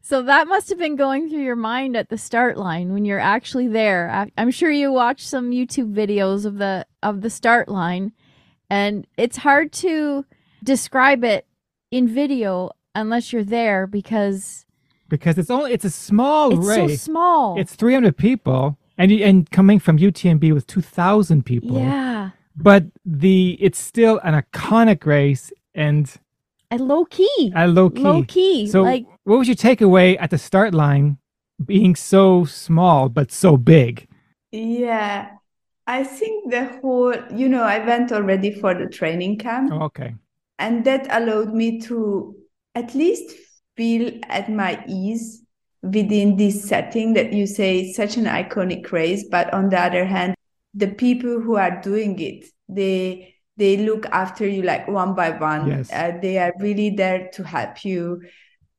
[0.04, 3.20] So that must have been going through your mind at the start line when you're
[3.20, 4.10] actually there.
[4.10, 8.10] I- I'm sure you watched some YouTube videos of the of the start line,
[8.68, 10.24] and it's hard to
[10.64, 11.46] describe it
[11.92, 14.66] in video unless you're there because
[15.08, 16.90] Because it's only it's a small race.
[16.92, 17.56] it's so small.
[17.60, 21.78] It's 300 people, and and coming from UTMB with 2,000 people.
[21.78, 26.12] yeah, But the it's still an iconic race and
[26.70, 28.02] and low key, a low key.
[28.02, 28.66] low key.
[28.66, 31.18] So, like what was your takeaway at the start line,
[31.64, 34.08] being so small but so big?
[34.50, 35.30] Yeah.
[35.86, 39.72] I think the whole, you know, I went already for the training camp.
[39.72, 40.14] Oh, okay.
[40.58, 42.36] And that allowed me to
[42.74, 43.34] at least
[43.76, 45.41] feel at my ease
[45.82, 49.24] within this setting that you say is such an iconic race.
[49.30, 50.34] But on the other hand,
[50.74, 55.68] the people who are doing it, they they look after you like one by one.
[55.68, 55.92] Yes.
[55.92, 58.22] Uh, they are really there to help you.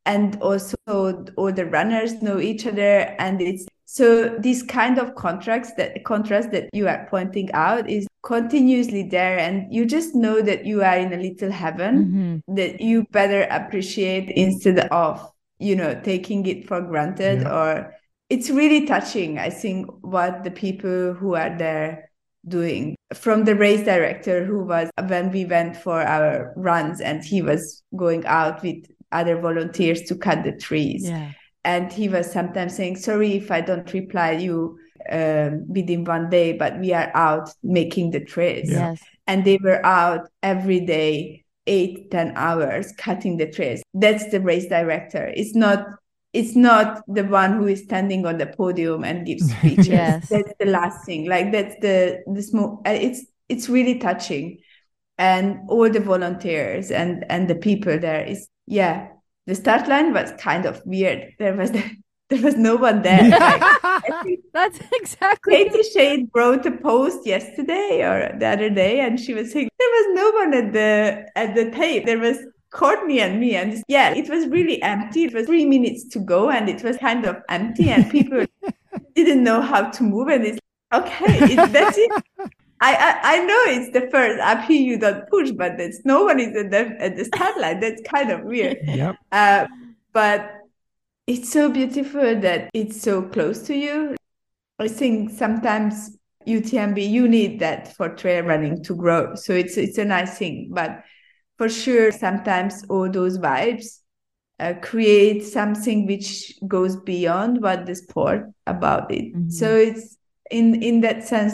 [0.05, 3.15] And also all the runners know each other.
[3.19, 8.07] And it's so this kind of contracts that contrast that you are pointing out is
[8.23, 9.37] continuously there.
[9.37, 12.55] And you just know that you are in a little heaven mhm.
[12.57, 15.32] that you better appreciate instead of
[15.63, 17.55] you know taking it for granted Yeah.
[17.57, 17.95] or
[18.29, 22.09] it's really touching i think what the people who are there
[22.45, 22.95] doing.
[23.13, 27.83] From the race director who was when we went for our runs and he was
[27.95, 31.03] going out with other volunteers to cut the trees.
[31.07, 31.31] Yeah,
[31.63, 34.77] and he was sometimes saying sorry if i don't reply you
[35.09, 38.91] um, within one day but we are out making the trails Yeah.
[38.91, 44.41] yes, and they were out every day eight ten hours cutting the trails that's the
[44.41, 45.31] race director.
[45.35, 45.85] It's not
[46.33, 49.87] it's not the one who is standing on the podium and gives speeches.
[49.87, 50.29] Yes.
[50.29, 51.27] that's the last thing.
[51.27, 54.59] Like that's the the small uh, it's it's really touching.
[55.19, 59.09] And all the volunteers and and the people there is yeah
[59.45, 61.33] the start line was kind of weird.
[61.37, 61.71] There was
[62.29, 63.29] there was no one there.
[63.29, 65.53] Like, that's exactly.
[65.53, 69.72] Katie Schide wrote a post yesterday or the other day, and she was saying there
[69.91, 72.05] was no one at the at the tape.
[72.05, 72.37] There was
[72.71, 75.25] Courtney and me, and yeah, it was really empty.
[75.25, 78.45] It was three minutes to go, and it was kind of empty, and people
[79.15, 80.27] didn't know how to move.
[80.27, 80.59] And it's
[80.93, 82.11] okay, it, that's it.
[82.81, 86.25] I, I I know it's the first up here you don't push, but there's no
[86.25, 87.79] one is at the at the start line.
[87.79, 88.77] That's kind of weird.
[88.87, 89.15] Yep.
[89.31, 89.67] Uh,
[90.11, 90.51] but
[91.25, 94.15] it's so beautiful that it's so close to you.
[94.79, 99.35] I think sometimes UTMB you need that for trail running to grow.
[99.35, 100.69] So it's it's a nice thing.
[100.71, 101.03] But
[101.57, 103.99] for sure, sometimes all those vibes
[104.59, 109.33] uh, create something which goes beyond what the sport about it.
[109.35, 109.51] Mhm.
[109.51, 110.17] So it's
[110.51, 111.53] in in that sense,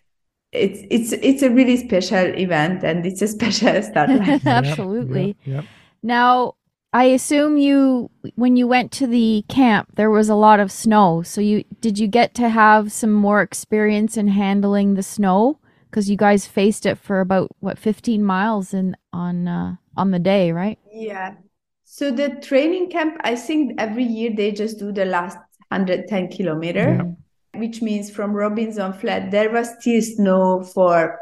[0.52, 4.42] it's it's it's a really special event and it's a special start line.
[4.46, 5.36] Absolutely.
[5.46, 5.56] Yep.
[5.56, 5.66] yep.
[6.02, 6.56] Now,
[6.92, 11.22] I assume you when you went to the camp there was a lot of snow.
[11.22, 15.60] So you did you get to have some more experience in handling the snow
[15.92, 20.20] cuz you guys faced it for about what 15 miles in on uh, on the
[20.20, 20.80] day, right?
[20.92, 21.36] Yeah.
[21.84, 25.38] So the training camp, I think every year they just do the last
[25.70, 27.60] 110 kilometer, Yeah.
[27.60, 31.20] which means from Robinson Flat, there was still snow for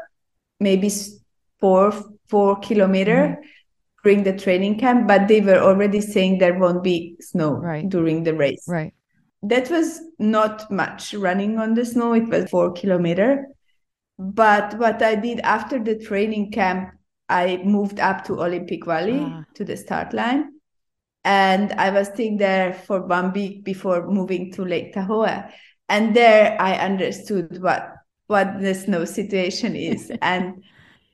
[0.60, 0.90] maybe
[1.60, 1.92] four,
[2.28, 3.38] four kilometer
[4.08, 7.86] during the training camp, but they were already saying there won't be snow Right.
[7.86, 8.64] during the race.
[8.66, 8.94] Right.
[9.42, 12.14] That was not much running on the snow.
[12.14, 13.48] It was four kilometer.
[14.18, 16.88] But what I did after the training camp,
[17.28, 19.44] I moved up to Olympic Valley Ah.
[19.56, 20.52] to the start line.
[21.24, 25.44] And I was staying there for one week before moving to Lake Tahoe.
[25.90, 27.92] And there I understood what
[28.26, 30.10] what the snow situation is.
[30.22, 30.64] and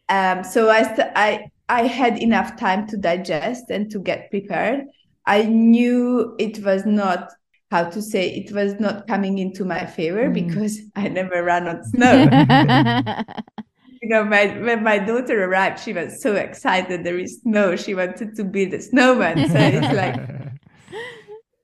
[0.08, 4.84] um, so I, st- I I had enough time to digest and to get prepared.
[5.26, 7.30] I knew it was not
[7.70, 10.34] how to say it was not coming into my favor Mm.
[10.34, 12.12] because I never ran on snow.
[14.02, 17.02] you know, my, when my daughter arrived, she was so excited.
[17.04, 17.74] There is snow.
[17.76, 19.48] She wanted to build a snowman.
[19.48, 20.20] So it's like,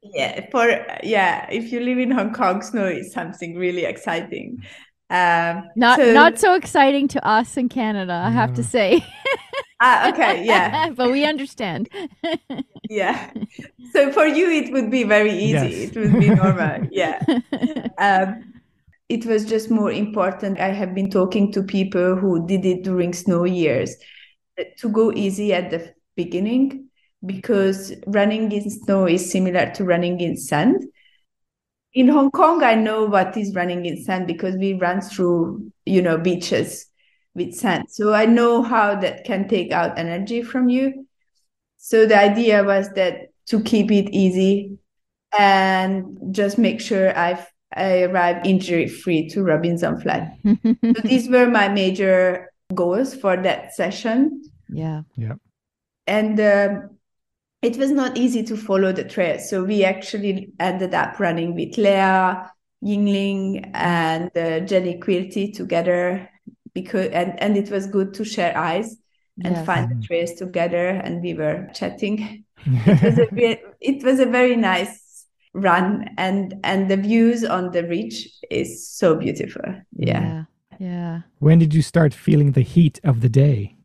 [0.02, 0.66] yeah, for
[1.04, 4.62] yeah, if you live in Hong Kong, snow is something really exciting.
[5.10, 9.04] Um, not so- not so exciting to us in Canada, I have to say.
[9.80, 11.88] Ah, okay, yeah, but we understand.
[12.90, 13.30] yeah.
[13.92, 15.68] So for you, it would be very easy.
[15.68, 15.90] Yes.
[15.90, 16.86] It would be normal.
[16.90, 17.22] Yeah.
[17.96, 18.52] Um,
[19.08, 20.60] it was just more important.
[20.60, 23.96] I have been talking to people who did it during snow years
[24.58, 26.88] uh, to go easy at the beginning
[27.24, 30.84] because running in snow is similar to running in sand.
[31.94, 36.02] In Hong Kong, I know what is running in sand because we run through, you
[36.02, 36.89] know, beaches
[37.34, 37.86] with sand.
[37.90, 41.06] So I know how that can take out energy from you.
[41.76, 44.78] So the idea was that to keep it easy
[45.38, 50.36] and just make sure I've I arrive injury free to Robinson Flat.
[50.44, 54.42] so these were my major goals for that session.
[54.68, 55.02] yeah.
[55.16, 55.34] Yeah.
[56.06, 56.98] And um,
[57.62, 59.38] it was not easy to follow the trail.
[59.38, 62.50] So we actually ended up running with Leah,
[62.84, 66.28] Yingling, and uh, Jenny Quilty together
[66.74, 68.96] because and, and it was good to share eyes
[69.44, 69.66] and Yes.
[69.66, 72.44] find the trails together and we were chatting.
[72.66, 73.28] It was a
[73.80, 79.14] it was a very nice run and and the views on the ridge is so
[79.16, 79.62] beautiful.
[79.96, 80.22] Yeah.
[80.22, 80.44] Yeah.
[80.78, 81.20] Yeah.
[81.40, 83.76] when did you start feeling the heat of the day?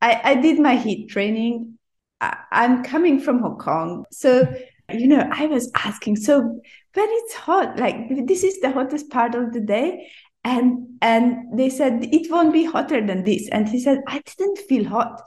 [0.00, 1.78] I, I did my heat training.
[2.20, 4.04] I, I'm coming from Hong Kong.
[4.10, 4.50] So,
[4.90, 9.34] you know, I was asking, so when it's hot, like this is the hottest part
[9.34, 10.10] of the day.
[10.44, 13.48] And and they said it won't be hotter than this.
[13.50, 15.20] And he said, I didn't feel hot.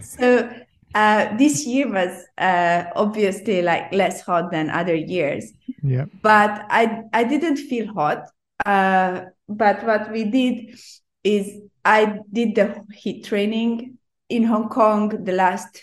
[0.00, 0.50] So
[0.94, 5.52] uh, this year was uh, obviously like less hot than other years
[5.82, 6.06] Yeah.
[6.22, 8.30] but I I didn't feel hot.
[8.66, 10.78] Uh, but what we did
[11.24, 11.52] is
[11.84, 13.98] I did the heat training
[14.28, 15.80] in Hong Kong the last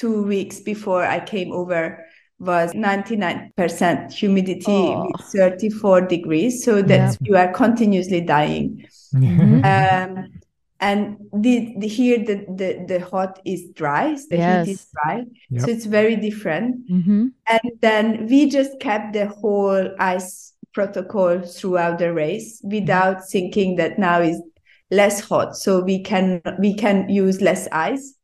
[0.00, 2.04] two weeks before I came over
[2.38, 5.06] was 99% humidity Oh.
[5.10, 8.84] with 34 degrees so that you are continuously dying
[9.14, 9.64] Mhm.
[9.64, 10.32] um,
[10.80, 15.60] and the, the here the, the the hot is dry the heat is dry Yep.
[15.62, 17.26] so it's very different Mm-hmm.
[17.46, 23.98] and then we just kept the whole ice protocol throughout the race without thinking that
[23.98, 24.40] now is
[24.90, 28.14] less hot, so we can we can use less ice.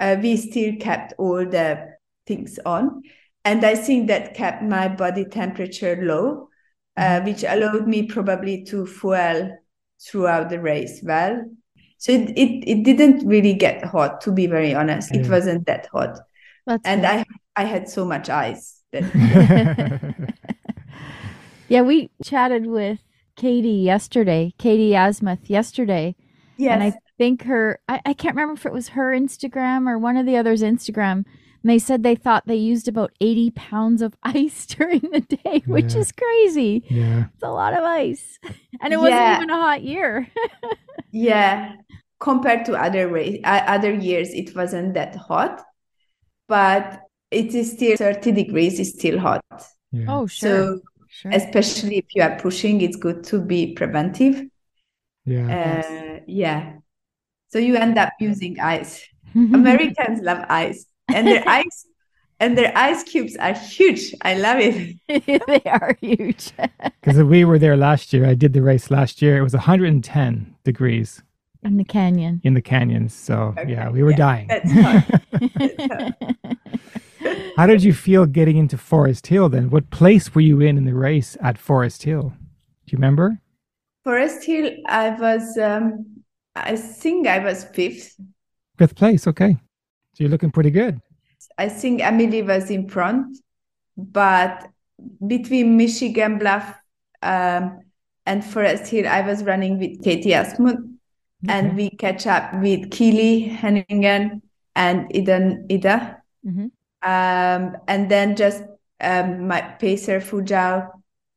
[0.00, 1.78] Uh, we still kept all the
[2.26, 3.02] things on,
[3.46, 6.48] and I think that kept my body temperature low,
[6.96, 9.56] uh, which allowed me probably to fuel
[10.04, 11.44] throughout the race well.
[11.98, 15.14] So it, it, it didn't really get hot, to be very honest.
[15.14, 16.18] It wasn't that hot
[16.66, 17.06] That's and.
[17.06, 17.24] I
[17.58, 19.04] I had so much ice that
[21.68, 22.98] yeah, we chatted with
[23.36, 26.16] Katie yesterday, Katie Asmuth yesterday,
[26.58, 29.98] yes and I think her I, I can't remember if it was her Instagram or
[29.98, 31.24] one of the others Instagram.
[31.66, 35.64] And they said they thought they used about 80 pounds of ice during the day,
[35.66, 36.00] which Yeah.
[36.00, 36.84] is crazy.
[36.88, 37.24] yeah.
[37.34, 38.38] It's a lot of ice.
[38.80, 39.36] And it wasn't Yeah.
[39.38, 40.28] even a hot year.
[41.10, 41.72] yeah
[42.20, 45.62] compared to other race uh, other years it wasn't that hot
[46.46, 47.00] but
[47.30, 49.42] it is still 30 degrees is still hot
[49.92, 50.06] Yeah.
[50.08, 50.50] oh, sure.
[50.50, 51.32] so sure.
[51.32, 54.44] especially if you are pushing it's good to be preventive
[55.24, 55.46] yeah.
[55.58, 56.74] uh, yeah
[57.48, 59.02] so you end up using ice
[59.34, 61.86] americans love ice and their ice
[62.40, 64.96] and their ice cubes are huge i love it
[65.46, 66.52] they are huge.
[67.00, 68.26] Because we were there last year.
[68.26, 69.38] I did the race last year.
[69.38, 71.22] It was 110 degrees
[71.62, 72.40] In the canyon.
[72.42, 73.14] in the canyons.
[73.14, 74.48] So yeah, we were yeah, dying.
[74.48, 74.72] that's.
[77.56, 79.70] How did you feel getting into Forest Hill then?
[79.70, 82.30] What place were you in in the race at Forest Hill?
[82.86, 83.40] Do you remember?
[84.04, 86.06] Forest Hill, I was, um,
[86.56, 88.16] I think I was fifth.
[88.78, 89.26] Fifth place.
[89.28, 89.56] Okay.
[90.16, 90.98] So you're looking pretty good.
[91.58, 93.36] I think Emily was in front,
[93.98, 94.66] but
[95.26, 96.74] between Michigan Bluff
[97.20, 97.80] um,
[98.24, 100.82] and Forest Hill, I was running with Katie Asmuth,
[101.46, 104.40] and we catch up with Keely Henninger
[104.74, 105.64] and Ida.
[105.70, 106.22] Ida.
[106.46, 106.70] Mhm.
[107.02, 108.62] Um, and then just
[109.02, 110.88] um, my pacer Fujao,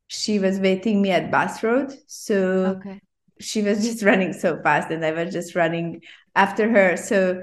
[0.06, 2.98] she was waiting me at Bath Road, so Okay.
[3.40, 6.00] she was just running so fast and I was just running
[6.34, 6.96] after her.
[6.96, 7.42] So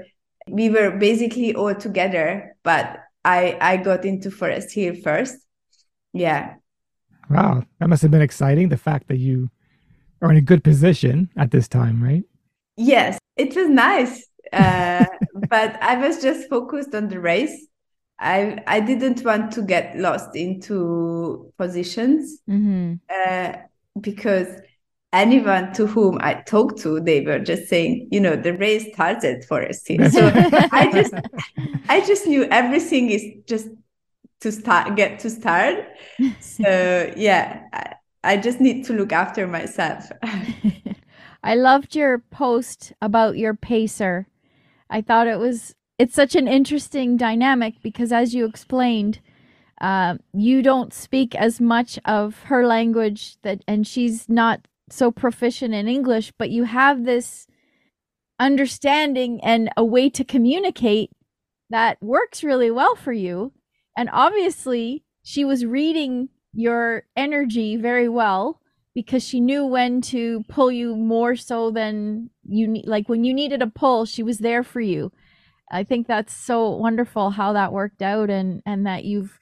[0.50, 5.36] we were basically all together, but I I got into Forest Hill first.
[6.12, 6.54] Yeah.
[7.30, 7.64] Wow.
[7.78, 8.68] That must have been exciting.
[8.68, 9.50] The fact that you
[10.22, 12.24] are in a good position at this time, right?
[12.76, 14.26] Yes, it was nice.
[14.52, 15.06] Uh,
[15.50, 17.66] but I was just focused on the race.
[18.18, 23.52] I I didn't want to get lost into positions hmm uh,
[24.00, 24.48] because
[25.12, 29.44] anyone to whom I talked to, they were just saying, you know, the race started
[29.44, 30.10] Forest Hill.
[30.10, 31.14] So I just
[31.88, 33.68] I just knew everything is just
[34.40, 35.76] to start get to start.
[36.40, 37.94] So yeah, I,
[38.24, 40.10] I just need to look after myself.
[41.42, 44.26] I loved your post about your pacer
[44.90, 49.20] I thought it was it's such an interesting dynamic because as you explained,
[49.80, 55.74] uh, you don't speak as much of her language that and she's not so proficient
[55.74, 57.46] in English, but you have this
[58.38, 61.10] understanding and a way to communicate
[61.70, 63.52] that works really well for you.
[63.96, 68.60] And obviously, she was reading your energy very well
[68.94, 73.32] because she knew when to pull you more so than you need like when you
[73.32, 75.12] needed a pull she was there for you
[75.70, 79.38] i think that's so wonderful how that worked out and and that you've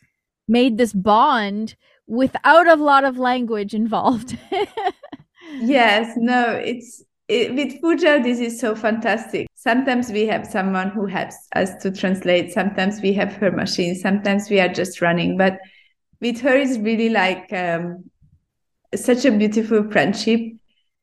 [0.49, 1.75] made this bond
[2.07, 4.37] without a lot of language involved
[5.61, 9.49] yes no it's it, with Fujao, this is so fantastic.
[9.55, 12.53] Sometimes we have someone who helps us to translate.
[12.53, 13.95] Sometimes we have her machine.
[13.97, 15.37] Sometimes we are just running.
[15.37, 15.59] But
[16.21, 18.09] with her, it's really like um,
[18.95, 20.41] such a beautiful friendship.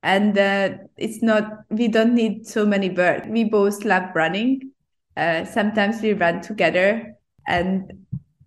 [0.02, 3.28] And uh, it's not, we don't need so many words.
[3.28, 4.72] We both love running.
[5.16, 7.16] Uh, sometimes we run together
[7.48, 8.06] and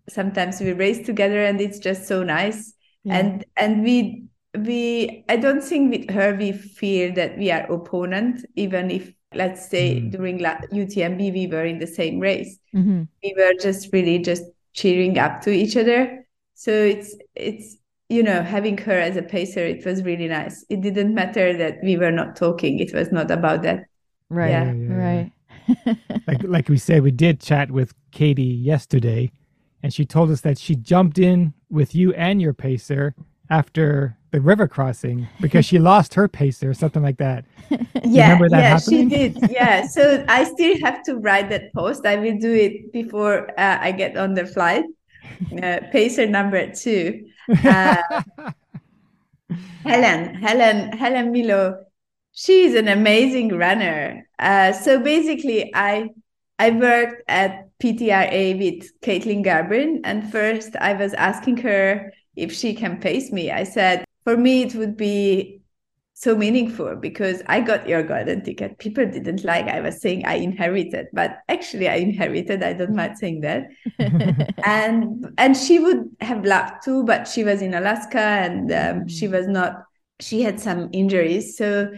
[0.08, 2.74] sometimes we race together and it's just so nice.
[3.04, 3.18] Yeah.
[3.18, 4.25] And, and we,
[4.64, 9.68] we i don't think with her we feel that we are opponent even if let's
[9.68, 10.10] say mm.
[10.10, 12.58] during utmb we were in the same race.
[12.74, 13.02] Mm-hmm.
[13.22, 14.42] we were just really just
[14.72, 16.26] cheering up to each other.
[16.54, 17.76] So it's it's
[18.08, 20.64] you know having her as a pacer it was really nice.
[20.68, 22.78] It didn't matter that we were not talking.
[22.78, 23.84] It was not about that.
[24.28, 24.64] Right yeah.
[24.64, 25.32] Yeah, yeah, right
[26.26, 29.30] like like we said we did chat with katie yesterday
[29.82, 33.14] and she told us that she jumped in with you and your pacer
[33.50, 37.44] after the river crossing because she lost her pacer or something like that.
[38.04, 39.10] yeah, yeah, happening?
[39.10, 39.50] she did.
[39.50, 42.06] Yeah, so I still have to write that post.
[42.06, 44.84] I will do it before uh, I get on the flight.
[45.62, 47.26] Uh, pacer number two.
[47.64, 47.96] Uh,
[49.84, 51.84] Helen, Helen, Helen Milo.
[52.32, 54.28] She's an amazing runner.
[54.38, 56.10] Uh, so basically, I
[56.58, 62.74] I worked at PTRA with Kaytlyn Gerbin, and first I was asking her if she
[62.74, 63.50] can pace me.
[63.50, 65.62] I said, for me, it would be
[66.14, 68.76] so meaningful because I got your golden ticket.
[68.80, 72.64] People didn't like I was saying I inherited, but actually I inherited.
[72.64, 73.68] I don't mind saying that.
[74.64, 79.10] and and she would have loved to, but she was in Alaska and um, mm.
[79.10, 79.84] she was not.
[80.18, 81.92] She had some injuries, so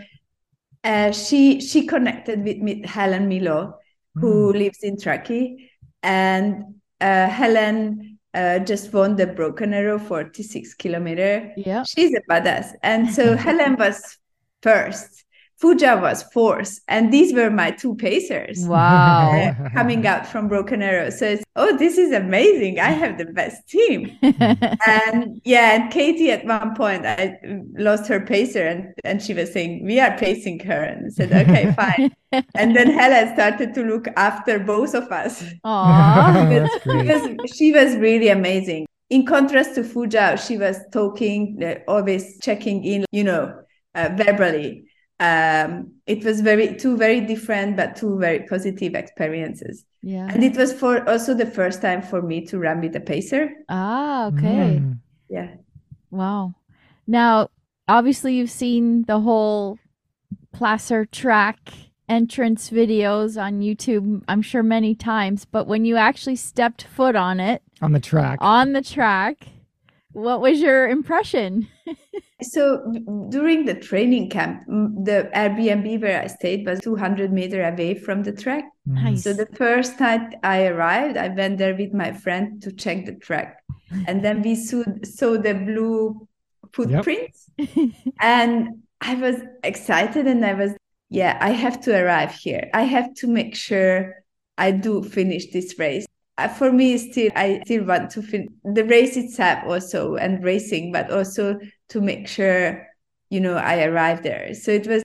[0.85, 3.79] uh, she she connected with, with Helen Milo,
[4.17, 4.59] who mm.
[4.59, 5.71] lives in Truckee,
[6.03, 11.53] and uh, Helen uh, just won the Broken Arrow 46 kilometer.
[11.57, 11.83] Yeah.
[11.85, 12.73] She's a badass.
[12.83, 14.19] And so Helen was
[14.63, 15.25] first.
[15.61, 18.65] Fujao was fourth, and these were my two pacers.
[18.67, 19.19] Wow!
[19.49, 22.79] Uh, coming out from Broken Arrow, so it's oh, this is amazing!
[22.79, 24.17] I have the best team.
[24.23, 27.39] and yeah, and Katie at one point I
[27.77, 31.33] lost her pacer, and and she was saying we are pacing her, and I said
[31.33, 32.13] okay, fine.
[32.55, 35.43] and then Helen started to look after both of us.
[35.65, 38.87] Aww, because she was really amazing.
[39.11, 43.63] In contrast to Fuja, she was talking, uh, always checking in, you know,
[43.95, 44.85] uh, verbally
[45.21, 49.85] um, it was very two very different but two very positive experiences.
[50.03, 50.29] Yeah.
[50.31, 53.51] And it was for also the first time for me to run with a pacer.
[53.69, 54.81] Ah, okay.
[54.81, 54.99] Mm.
[55.29, 55.55] Yeah.
[56.11, 56.55] Wow.
[57.07, 57.49] Now,
[57.89, 59.79] obviously you've seen the whole
[60.53, 61.59] Placer track
[62.09, 67.39] entrance videos on YouTube, I'm sure many times, but when you actually stepped foot on
[67.39, 68.39] it, on the track.
[68.41, 69.47] On the track,
[70.19, 71.69] what was your impression?
[72.43, 72.93] so
[73.31, 78.33] during the training camp, the Airbnb where I stayed was 200 meter away from the
[78.33, 78.65] track.
[78.87, 79.23] Nice.
[79.23, 83.15] So the first night I arrived, I went there with my friend to check the
[83.15, 83.63] track,
[84.07, 86.29] and then we saw, saw the blue
[86.73, 87.91] footprints, yep.
[88.21, 90.73] and I was excited, and I was
[91.11, 92.69] yeah, I have to arrive here.
[92.75, 94.15] I have to make sure
[94.59, 96.07] I do finish this race.
[96.47, 101.11] For me still i still want to feel the race itself also and racing but
[101.11, 101.59] also
[101.89, 102.87] to make sure
[103.29, 104.55] you know i arrive there.
[104.55, 105.03] So it was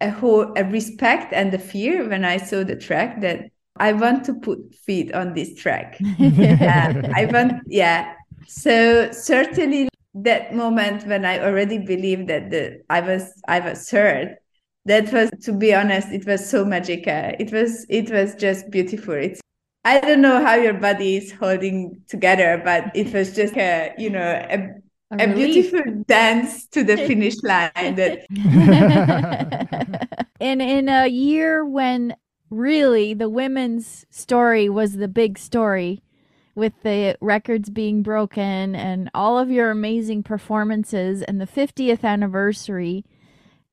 [0.00, 4.24] a whole a respect and a fear when i saw the track that i want
[4.24, 5.98] to put feet on this track.
[6.20, 8.14] I want yeah.
[8.46, 14.36] So certainly that moment when i already believed that the i was i was third
[14.86, 17.32] that was to be honest it was so magical.
[17.40, 19.14] It was it was just beautiful.
[19.14, 19.40] It's
[19.86, 24.10] I don't know how your body is holding together, but it was just a, you
[24.10, 24.74] know, a,
[25.12, 27.94] a, a beautiful dance to the finish line.
[27.94, 28.26] That
[30.40, 32.16] and in a year when
[32.50, 36.02] really the women's story was the big story,
[36.56, 43.04] with the records being broken and all of your amazing performances and the 50th anniversary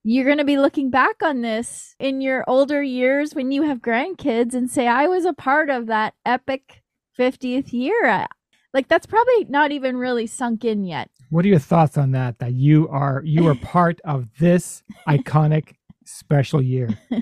[0.04, 3.80] you're going to be looking back on this in your older years when you have
[3.80, 6.84] grandkids and say, I was a part of that epic
[7.18, 8.28] 50th year.
[8.74, 11.10] Like, that's probably not even really sunk in yet.
[11.30, 12.39] What are your thoughts on that?
[12.39, 15.76] That you are you are part of this iconic
[16.06, 16.89] special year.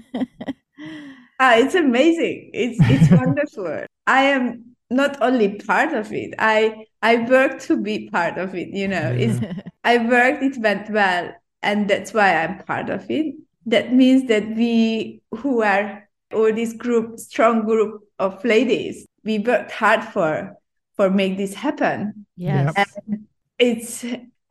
[1.44, 2.52] Ah, it's amazing.
[2.54, 3.86] It's it's wonderful.
[4.06, 6.36] I am not only part of it.
[6.38, 8.68] I I worked to be part of it.
[8.68, 9.40] You know, it's
[9.84, 10.44] I worked.
[10.44, 11.34] It went well,
[11.64, 13.36] and that's why I'm part of it.
[13.66, 19.72] That means that we who are all this group, strong group of ladies, we worked
[19.72, 20.56] hard for
[20.96, 22.26] for make this happen.
[22.36, 22.74] yes.
[22.76, 24.04] And it's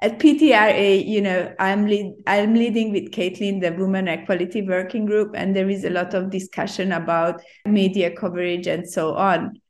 [0.03, 5.33] at PTRA, you know, I'm lead, I'm leading with Kaytlyn the Women Equality Working Group,
[5.35, 9.61] and there is a lot of discussion about media coverage and so on,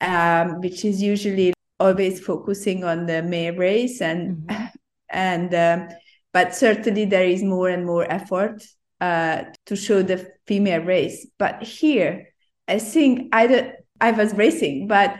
[0.00, 4.50] um, which is usually always focusing on the male race and
[5.10, 5.88] and um,
[6.34, 8.62] but certainly there is more and more effort
[9.00, 11.26] uh, to show the female race.
[11.38, 12.28] But here,
[12.68, 15.16] I think I don't, I was racing, but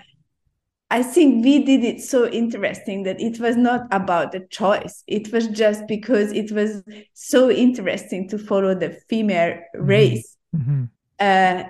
[0.91, 5.03] I think we did it so interesting that it was not about the choice.
[5.07, 6.83] It was just because it was
[7.15, 10.37] so interesting to follow the female race.
[10.55, 10.91] Mhm.
[11.19, 11.65] Uh,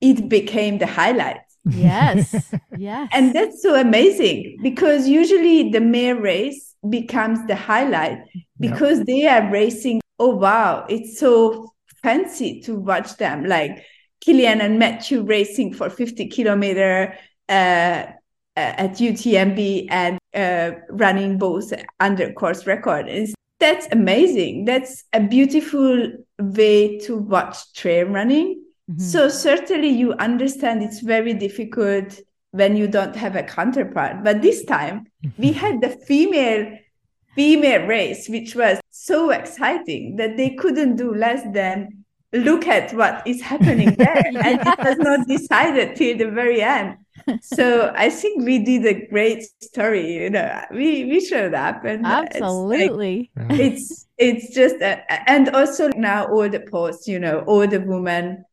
[0.00, 1.40] it became the highlight.
[1.70, 2.52] yes.
[2.78, 3.08] Yes.
[3.12, 8.18] And that's so amazing because usually the male race becomes the highlight
[8.60, 10.00] because they are racing.
[10.18, 13.84] Oh, wow, it's so fancy to watch them like
[14.24, 17.14] Kilian and Mathieu racing for 50 kilometer
[17.48, 18.06] uh,
[18.56, 23.08] at UTMB and uh, running both under course record.
[23.08, 24.64] It's, that's amazing.
[24.64, 28.62] That's a beautiful way to watch trail running.
[28.90, 29.00] Mhm.
[29.00, 32.18] So certainly you understand it's very difficult
[32.52, 34.24] when you don't have a counterpart.
[34.24, 35.06] But this time
[35.36, 36.78] we had the female
[37.34, 43.26] female race, which was so exciting that they couldn't do less than look at what
[43.26, 44.22] is happening there.
[44.44, 46.96] And it was not decided till the very end.
[47.42, 50.14] So I think we did a great story.
[50.14, 53.30] You know, we we showed up and it's like- Absolutely.
[53.36, 53.46] Yeah.
[53.52, 58.44] it's it's just a, and also now all the posts you know all the women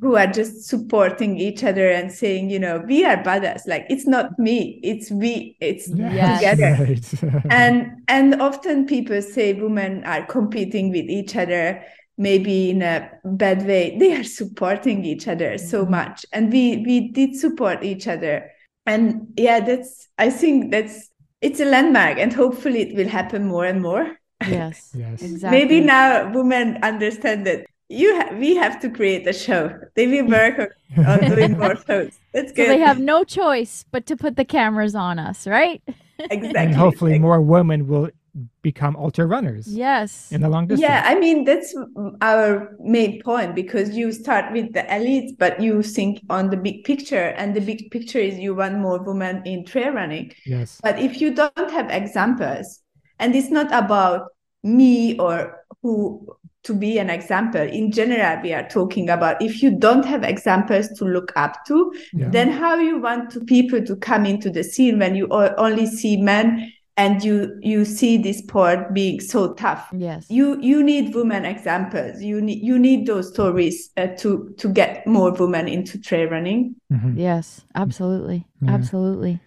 [0.00, 4.06] who are just supporting each other and saying you know we are badass like it's
[4.06, 6.38] not me it's we it's Yes.
[6.40, 7.44] together Right.
[7.50, 11.82] and and often people say women are competing with each other
[12.18, 15.90] maybe in a bad way they are supporting each other so Mhm.
[15.90, 18.50] much and we we did support each other
[18.86, 23.64] and yeah that's i think that's it's a landmark and hopefully it will happen more
[23.64, 24.16] and more
[24.50, 24.90] Yes.
[24.94, 25.22] Yes.
[25.28, 25.58] Exactly.
[25.58, 30.26] maybe now women understand that you ha- we have to create a show they will
[30.26, 34.16] work on, on doing more shows that's So good they have no choice but to
[34.16, 35.82] put the cameras on us, right?
[36.30, 38.08] exactly and hopefully more women will
[38.62, 40.32] become ultra runners Yes.
[40.32, 40.82] in the long distance.
[40.88, 41.74] Yeah, I mean that's
[42.20, 46.82] our main point because you start with the elites, but you think on the big
[46.84, 50.32] picture, and the big picture is you want more women in trail running.
[50.46, 50.80] Yes.
[50.82, 52.80] But if you don't have examples,
[53.20, 54.28] and it's not about
[54.64, 56.26] me or who
[56.64, 57.60] to be an example.
[57.60, 61.92] In general, we are talking about if you don't have examples to look up to,
[62.12, 62.30] Yeah.
[62.30, 66.16] then how you want to people to come into the scene when you only see
[66.20, 70.26] men and you you see this sport being so tough Yes.
[70.30, 75.04] you you need women examples you need you need those stories uh, to to get
[75.04, 77.14] more women into trail running Mhm.
[77.16, 77.64] Yes.
[77.74, 78.46] Absolutely.
[78.62, 78.74] Yeah.
[78.74, 79.40] Absolutely.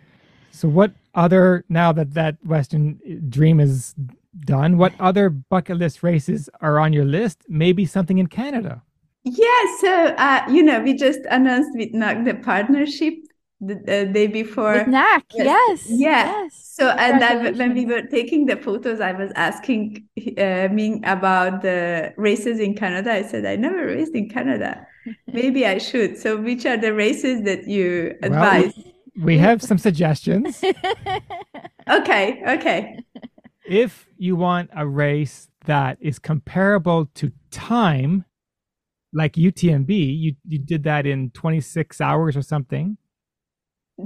[0.52, 3.00] So, what other now that that Western
[3.30, 3.96] dream is
[4.40, 7.44] done, what other bucket list races are on your list?
[7.48, 8.84] Maybe something in Canada.
[9.24, 13.14] yeah so uh you know we just announced with NAC the partnership
[13.60, 15.26] the, the day before With Knack.
[15.34, 15.86] Yes.
[15.90, 15.90] Yes.
[15.90, 16.26] Yeah.
[16.44, 16.54] Yes.
[16.78, 20.08] So, and I, when we were taking the photos, I was asking
[20.38, 23.12] uh, Ming about the races in Canada.
[23.12, 24.86] I said, I never raced in Canada.
[25.34, 26.20] Maybe I should.
[26.20, 28.74] So, which are the races that you Well, advise?
[29.20, 30.64] We have some suggestions.
[31.90, 33.00] Okay, okay.
[33.68, 38.26] If you want a race that is comparable to time,
[39.14, 42.98] like UTMB, you, you did that in 26 hours or something.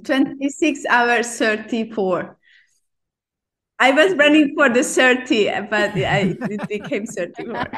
[0.04, 2.38] 26 hours 34.
[3.80, 7.66] I was running for the 30, but I, it became 34.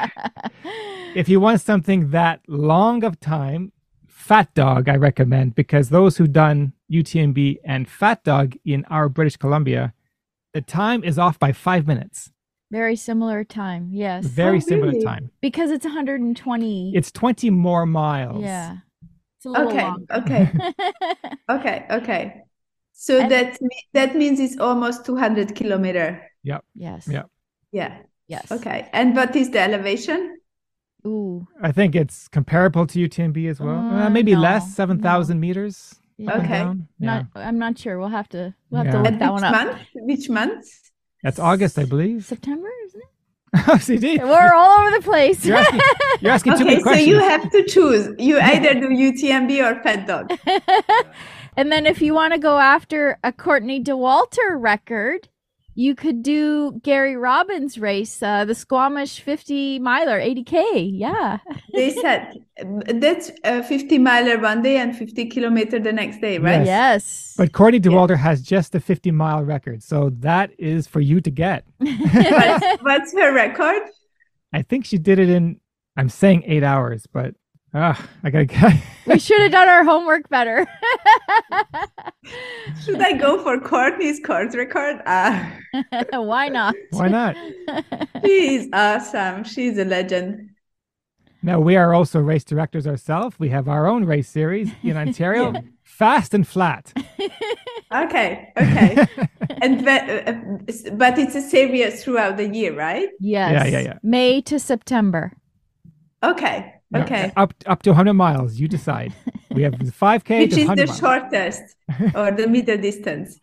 [1.14, 3.70] If you want something that long of time,
[4.08, 9.36] Fat Dog, I recommend because those who done UTMB and Fat Dog in our British
[9.36, 9.94] Columbia,
[10.54, 12.30] the time is off by five minutes.
[12.70, 13.90] Very similar time.
[13.92, 14.24] Yes.
[14.24, 15.04] Very Oh, similar really?
[15.04, 15.30] time.
[15.40, 16.92] because it's 120.
[16.96, 18.42] It's 20 more miles.
[18.42, 18.78] yeah.
[19.36, 20.06] It's a little Okay, long.
[20.10, 20.52] okay,
[21.50, 22.40] okay, okay.
[22.92, 23.58] So And- that
[23.92, 26.22] that means it's almost 200 kilometer.
[26.42, 26.58] Yeah.
[26.74, 27.06] Yes.
[27.08, 27.24] Yeah.
[27.72, 27.98] Yeah.
[28.28, 28.50] Yes.
[28.50, 28.88] Okay.
[28.92, 30.38] And what is the elevation?
[31.06, 31.46] Ooh.
[31.60, 33.76] I think it's comparable to UTMB as well.
[33.76, 35.96] Uh, Uh, maybe no, less, 7,000 meters.
[36.16, 36.30] Yeah.
[36.30, 36.58] up and Okay.
[36.58, 36.88] down.
[36.98, 37.06] Yeah.
[37.06, 37.26] Not.
[37.34, 37.98] I'm not sure.
[37.98, 38.54] We'll have to.
[38.70, 38.92] We'll have Yeah.
[38.92, 39.52] to look And that one up.
[39.52, 39.78] month?
[39.94, 40.64] Which month?
[41.22, 42.24] That's August, I believe.
[42.24, 43.08] September, isn't it?
[43.68, 44.18] oh, CD.
[44.18, 45.44] We're all over the place.
[45.44, 45.80] You're asking,
[46.20, 48.08] you're asking too Okay, many so you have to choose.
[48.18, 50.32] You either do UTMB or Fat Dog.
[51.56, 55.28] and then if you want to go after a Courtney Dauwalter record,
[55.74, 60.90] you could do Gary Robbins' race, uh, the Squamish 50 miler, 80K.
[60.92, 61.38] Yeah.
[61.72, 62.32] They said
[62.86, 66.64] that's a 50 miler one day and 50 kilometer the next day, right?
[66.64, 66.66] Yes.
[66.66, 67.34] Yes.
[67.36, 69.82] But Courtney Dauwalter has just a 50 mile record.
[69.82, 71.64] So that is for you to get.
[71.78, 73.82] What's, what's her record?
[74.52, 75.60] I think she did it in,
[75.96, 77.34] I'm saying eight hours, but
[77.74, 80.66] uh, I got to we should have done our homework better.
[82.84, 85.02] Should I go for Courtney's course record?
[85.06, 85.52] Ah,
[86.12, 86.74] Why not?
[86.90, 87.36] Why not?
[88.24, 89.44] she's awesome.
[89.44, 90.50] She's a legend.
[91.42, 93.38] Now, we are also race directors ourselves.
[93.38, 95.52] We have our own race series in Ontario,
[95.82, 96.94] Fast and Flat.
[97.92, 99.06] Okay, okay.
[99.60, 100.32] and but, uh,
[100.94, 103.10] but it's a series throughout the year, right?
[103.20, 103.52] Yes.
[103.52, 103.98] Yeah, yeah, yeah.
[104.02, 105.32] May to September.
[106.22, 107.32] Okay, No, okay.
[107.36, 109.12] Up up to 100 miles, you decide.
[109.50, 110.98] We have the 5K Which to is 100 the miles.
[110.98, 111.62] shortest
[112.14, 113.38] or the middle distance?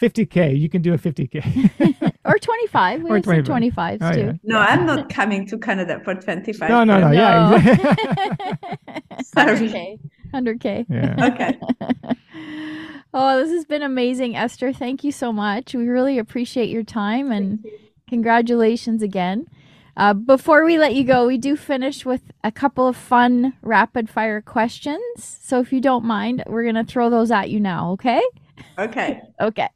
[0.00, 2.10] 50K, you can do a 50K.
[2.26, 3.02] Or 25.
[3.02, 4.00] We Or have some 25.
[4.00, 4.20] 25s Oh, too.
[4.20, 4.32] yeah.
[4.44, 6.70] No, I'm not coming to Canada for 25.
[6.70, 7.08] no, no, no.
[7.10, 7.18] days.
[7.18, 7.50] Yeah.
[7.50, 8.94] No.
[9.18, 9.68] exactly.
[9.68, 9.68] Sorry.
[9.68, 9.98] 100K.
[10.32, 10.86] 100K.
[10.88, 11.26] yeah.
[11.28, 11.58] Okay.
[13.12, 14.74] oh, this has been amazing, Eszter.
[14.74, 15.74] Thank you so much.
[15.74, 17.64] We really appreciate your time and
[18.08, 19.46] congratulations again.
[19.96, 24.10] Uh, before we let you go, we do finish with a couple of fun rapid
[24.10, 25.38] fire questions.
[25.40, 28.22] So if you don't mind, we're going to throw those at you now, okay?
[28.78, 29.20] Okay.
[29.40, 29.68] Okay.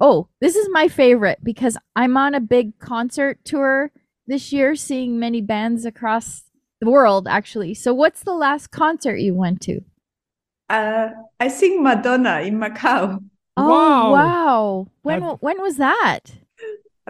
[0.00, 3.92] Oh, this is my favorite because I'm on a big concert tour
[4.26, 6.42] this year, seeing many bands across
[6.80, 7.74] the world, actually.
[7.74, 9.80] So, what's the last concert you went to?
[10.68, 13.22] Uh, I sing Madonna in Macau
[13.56, 14.12] Oh, Wow.
[14.12, 14.86] wow.
[15.02, 16.20] When That- when was that?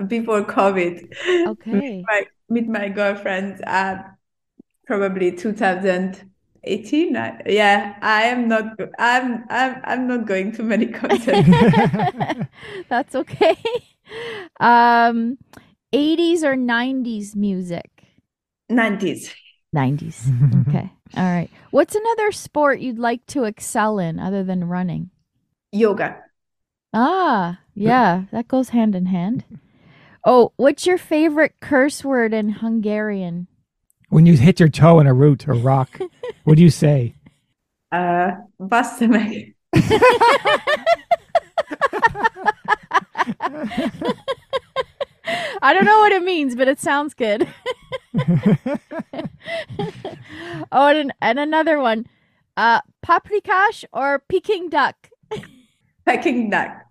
[0.09, 1.15] Before COVID.
[1.47, 2.05] Okay.
[2.09, 3.97] my, with my girlfriend, uh
[4.87, 11.49] probably 2018 I, yeah i am not i'm i'm i'm not going to many concerts
[12.89, 13.57] That's okay.
[14.61, 15.39] Um
[15.93, 17.91] 80s or 90s music?
[18.69, 19.35] 90s
[19.73, 20.27] 90s.
[20.69, 20.93] Okay.
[21.17, 21.51] All right.
[21.71, 25.11] What's another sport you'd like to excel in other than running?
[25.73, 26.25] yoga
[26.95, 29.45] Ah, yeah, that goes hand in hand.
[30.25, 33.49] Oh, what's your favorite curse word in Hungarian?
[34.15, 35.99] when you hit your toe in a root or rock,
[36.45, 37.15] what do you say?
[37.91, 39.09] uh basta.
[45.63, 47.49] I don't know what it means, but it sounds good.
[50.71, 52.07] oh, and, and another one.
[52.57, 55.11] Uh, paprikash or Peking duck?
[56.07, 56.85] Peking duck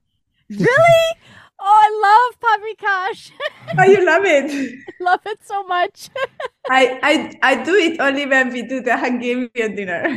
[0.50, 1.18] Really?
[1.66, 3.32] Oh, I love paprikash.
[3.80, 6.10] oh you love it love it so much.
[6.70, 10.08] I, I i do it only when we do the hungarian dinner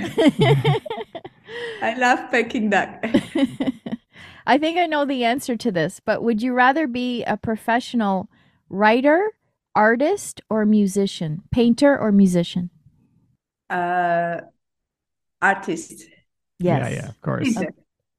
[1.82, 3.04] i love peking duck
[4.48, 8.30] I think I know the answer to this, but would you rather be a professional
[8.70, 9.32] writer,
[9.74, 11.42] artist, or musician?
[11.50, 12.70] Painter or musician?
[13.68, 14.40] uh
[15.42, 16.06] artist
[16.58, 16.78] Yes.
[16.78, 17.54] Yeah, yeah, of course.
[17.54, 17.74] Painter.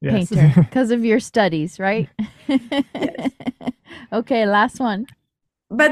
[0.07, 0.29] Yes.
[0.29, 0.53] Painter.
[0.61, 2.09] Because of your studies, right?
[4.13, 5.07] okay, last one.
[5.69, 5.91] but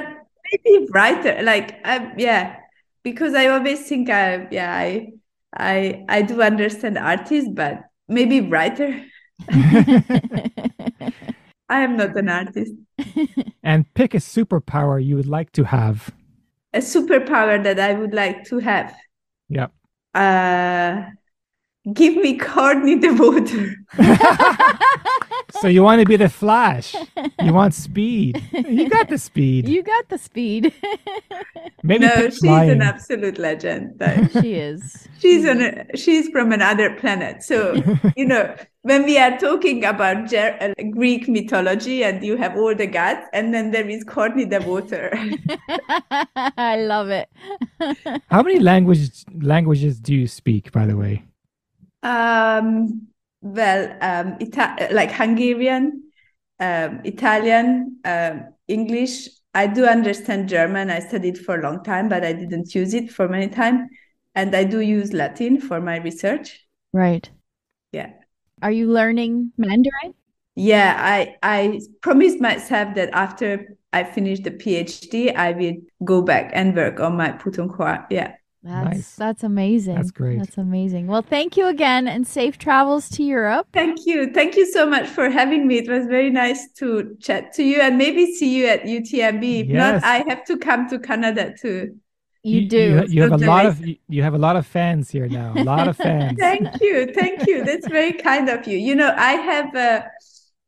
[0.52, 2.56] maybe writer like um, yeah
[3.04, 5.10] because i always think i yeah i
[5.58, 9.04] i i do understand artists but maybe writer
[11.70, 12.74] i am not an artist
[13.64, 16.12] and pick a superpower you would like to have.
[16.74, 18.94] a superpower that i would like to have
[19.50, 19.72] Yep.
[20.14, 21.10] uh
[21.94, 23.76] give me courtney Dauwalter
[25.62, 26.96] So you want to be the Flash.
[27.42, 28.44] You want speed.
[28.52, 29.70] You got the speed.
[29.70, 30.74] you got the speed.
[31.84, 32.72] Maybe no she's flying.
[32.72, 34.28] an absolute legend though.
[34.42, 35.08] she is.
[35.20, 37.76] she's on she's from another planet so
[38.18, 42.76] you know when we are talking about Ger- uh, greek mythology and you have all
[42.76, 45.08] the gods and then there is courtney Dauwalter
[46.58, 47.30] I love it.
[48.30, 51.24] How many languages languages do you speak, by the way?
[52.06, 53.08] Um
[53.42, 56.04] well um Ita- like hungarian
[56.60, 58.36] um italian um
[58.68, 62.94] english i do understand german i studied for a long time but i didn't use
[62.94, 63.90] it for many time
[64.36, 66.62] and i do use latin for my research
[66.94, 67.30] Right.
[67.92, 68.12] Yeah.
[68.62, 70.14] Are you learning Mandarin?
[70.56, 76.52] yeah, I I promised myself that after I finish the PhD, I will go back
[76.54, 78.06] and work on my Putonghua.
[78.10, 78.36] Yeah.
[78.66, 79.16] That's Nice.
[79.16, 79.96] that's amazing.
[79.96, 80.40] That's great.
[80.40, 81.06] That's amazing.
[81.08, 83.68] Well, thank you again and safe travels to Europe.
[83.74, 84.34] Thank you.
[84.34, 85.78] Thank you so much for having me.
[85.78, 89.44] It was very nice to chat to you and maybe see you at UTMB.
[89.62, 90.02] If Yes.
[90.02, 91.96] not, I have to come to Canada too.
[92.42, 92.78] You, do.
[92.78, 95.28] You, you have a So lot of you, you have a lot of fans here
[95.28, 95.54] now.
[95.56, 96.38] A lot of fans.
[96.40, 97.12] Thank you.
[97.14, 97.64] Thank you.
[97.64, 98.78] That's very kind of you.
[98.78, 100.10] You know, I have a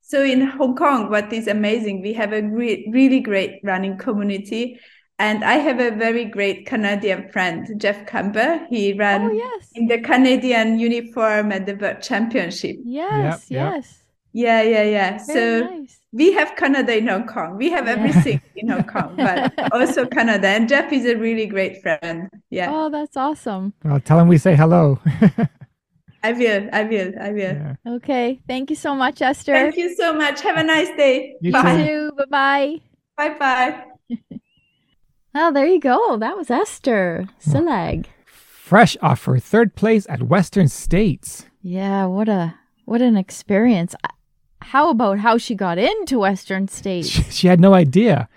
[0.01, 4.79] so in Hong Kong, what is amazing, we have a re- really great running community.
[5.19, 8.65] And I have a very great Canadian friend, Jeff Camber.
[8.69, 9.71] He ran oh yes.
[9.73, 12.77] in the Canadian uniform at the World Championship.
[12.83, 13.73] Yes, yep.
[13.73, 14.03] yes.
[14.33, 15.09] Yeah, yeah, yeah.
[15.25, 15.99] Very so nice.
[16.11, 17.57] we have Canada in Hong Kong.
[17.57, 20.47] We have everything in Hong Kong, but also Canada.
[20.49, 22.29] And Jeff is a really great friend.
[22.51, 23.73] Yeah, Oh, that's awesome.
[23.83, 24.99] Well, tell him we say hello.
[26.23, 26.69] I will.
[26.71, 27.13] I will.
[27.19, 27.39] I will.
[27.39, 27.75] yeah.
[27.87, 28.39] Okay.
[28.47, 29.53] Thank you so much, Eszter.
[29.53, 30.41] Thank you so much.
[30.41, 31.35] Have a nice day.
[31.41, 32.81] You You Bye.
[33.17, 33.29] Bye bye.
[33.29, 33.35] Bye
[34.09, 34.36] bye.
[35.39, 36.17] Oh, there you go.
[36.17, 38.07] That was Eszter Csillag.
[38.25, 41.45] Fresh off her third place at Western States.
[41.61, 43.93] Yeah, what a what an experience.
[44.61, 47.07] How about how she got into Western States?
[47.07, 48.27] She, she had no idea.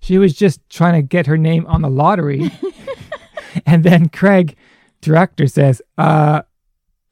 [0.00, 2.50] She was just trying to get her name on the lottery.
[3.66, 4.56] and then Craig,
[5.02, 6.42] director, says, uh,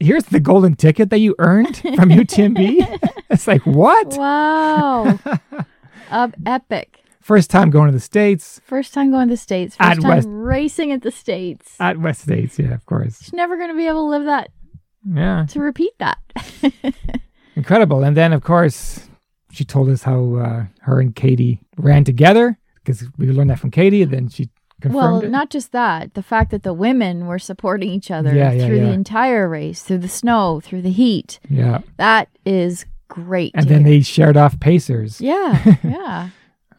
[0.00, 3.00] here's the golden ticket that you earned from UTMB.
[3.30, 4.16] it's like, what?
[4.16, 5.18] Wow.
[6.10, 7.02] Up epic.
[7.26, 9.74] First time going to the States First time going to the States.
[9.80, 11.74] At First time West- racing at the States.
[11.80, 12.56] at West States.
[12.56, 13.18] Yeah, of course.
[13.20, 14.50] She's never going to be able to live that,
[15.04, 16.18] Yeah, to repeat that.
[17.56, 18.04] incredible.
[18.04, 19.08] And then, of course,
[19.50, 23.70] she told us how uh, her and Katie ran together because we learned that from
[23.72, 24.02] Katie.
[24.02, 24.48] And then she
[24.80, 25.30] confirmed well, it.
[25.30, 28.80] not just that, the fact that the women were supporting each other Yeah, yeah, through
[28.80, 31.40] the entire race, through the snow, through the heat.
[31.50, 31.80] yeah.
[31.96, 33.52] That is great.
[33.54, 33.94] And then hear.
[33.96, 35.20] they shared off Pacers.
[35.20, 36.28] Yeah, yeah.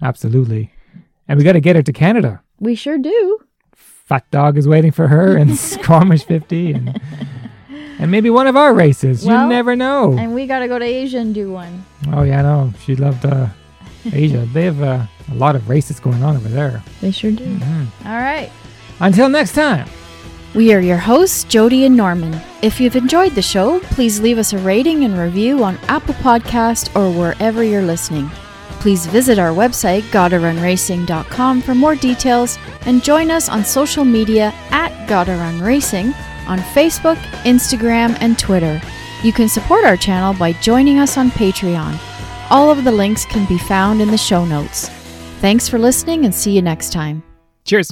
[0.01, 0.71] Absolutely.
[1.27, 2.41] And we got to get her to Canada.
[2.59, 3.39] we sure do.
[3.75, 7.01] Fat Dog is waiting for her and Squamish 50 and
[7.99, 9.25] and maybe one of our races.
[9.25, 10.15] Well, you never know.
[10.17, 11.83] And we got to go to Asia and do one.
[12.13, 12.73] oh yeah, I know.
[12.85, 13.47] She loved uh,
[14.13, 14.47] Asia.
[14.53, 16.81] They have uh, a lot of races going on over there.
[17.01, 17.43] They sure do.
[17.43, 17.87] Mhm.
[18.05, 18.49] All right.
[18.99, 19.87] Until next time.
[20.55, 22.39] We are your hosts, Jody and Norman.
[22.61, 26.95] If you've enjoyed the show, please leave us a rating and review on Apple Podcast
[26.95, 28.31] or wherever you're listening.
[28.79, 35.07] Please visit our website, GottaRunRacing.com for more details and join us on social media at
[35.07, 36.13] Gotta Run Racing
[36.47, 38.81] on Facebook, Instagram, and Twitter.
[39.23, 41.99] You can support our channel by joining us on Patreon.
[42.49, 44.89] All of the links can be found in the show notes.
[45.41, 47.23] Thanks for listening and see you next time.
[47.65, 47.91] Cheers.